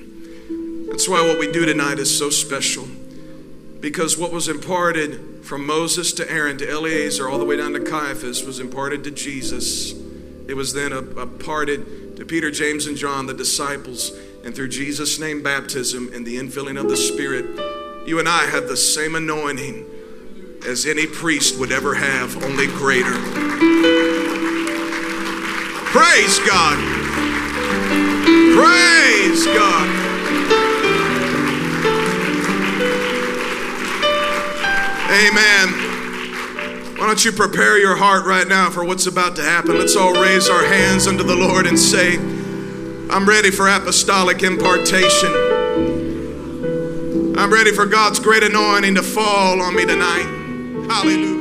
That's 0.89 1.07
why 1.07 1.21
what 1.21 1.39
we 1.39 1.51
do 1.51 1.65
tonight 1.65 1.99
is 1.99 2.15
so 2.15 2.29
special. 2.29 2.87
Because 3.81 4.17
what 4.17 4.31
was 4.31 4.47
imparted 4.47 5.43
from 5.43 5.65
Moses 5.65 6.13
to 6.13 6.31
Aaron 6.31 6.57
to 6.59 6.69
Eleazar 6.69 7.27
all 7.27 7.39
the 7.39 7.45
way 7.45 7.57
down 7.57 7.73
to 7.73 7.79
Caiaphas 7.79 8.43
was 8.43 8.59
imparted 8.59 9.03
to 9.03 9.11
Jesus. 9.11 9.91
It 10.47 10.55
was 10.55 10.73
then 10.73 10.93
imparted 10.93 12.15
to 12.17 12.25
Peter, 12.25 12.51
James, 12.51 12.85
and 12.85 12.95
John, 12.95 13.25
the 13.25 13.33
disciples. 13.33 14.11
And 14.45 14.55
through 14.55 14.69
Jesus' 14.69 15.19
name, 15.19 15.41
baptism 15.41 16.11
and 16.13 16.25
the 16.25 16.37
infilling 16.37 16.79
of 16.79 16.89
the 16.89 16.97
Spirit, 16.97 18.07
you 18.07 18.19
and 18.19 18.29
I 18.29 18.45
have 18.45 18.67
the 18.67 18.77
same 18.77 19.15
anointing 19.15 19.87
as 20.65 20.85
any 20.85 21.07
priest 21.07 21.59
would 21.59 21.71
ever 21.71 21.95
have, 21.95 22.43
only 22.43 22.67
greater. 22.67 23.17
Praise 25.91 26.39
God. 26.47 26.77
Praise 28.53 29.45
God. 29.47 30.10
Amen. 35.21 36.97
Why 36.97 37.05
don't 37.05 37.23
you 37.23 37.31
prepare 37.31 37.77
your 37.77 37.95
heart 37.95 38.25
right 38.25 38.47
now 38.47 38.71
for 38.71 38.83
what's 38.83 39.05
about 39.05 39.35
to 39.35 39.43
happen? 39.43 39.77
Let's 39.77 39.95
all 39.95 40.13
raise 40.13 40.49
our 40.49 40.65
hands 40.65 41.05
unto 41.05 41.23
the 41.23 41.35
Lord 41.35 41.67
and 41.67 41.77
say, 41.77 42.17
I'm 42.17 43.29
ready 43.29 43.51
for 43.51 43.67
apostolic 43.67 44.41
impartation. 44.41 45.31
I'm 47.37 47.53
ready 47.53 47.71
for 47.71 47.85
God's 47.85 48.19
great 48.19 48.41
anointing 48.41 48.95
to 48.95 49.03
fall 49.03 49.61
on 49.61 49.75
me 49.75 49.85
tonight. 49.85 50.25
Hallelujah. 50.89 51.40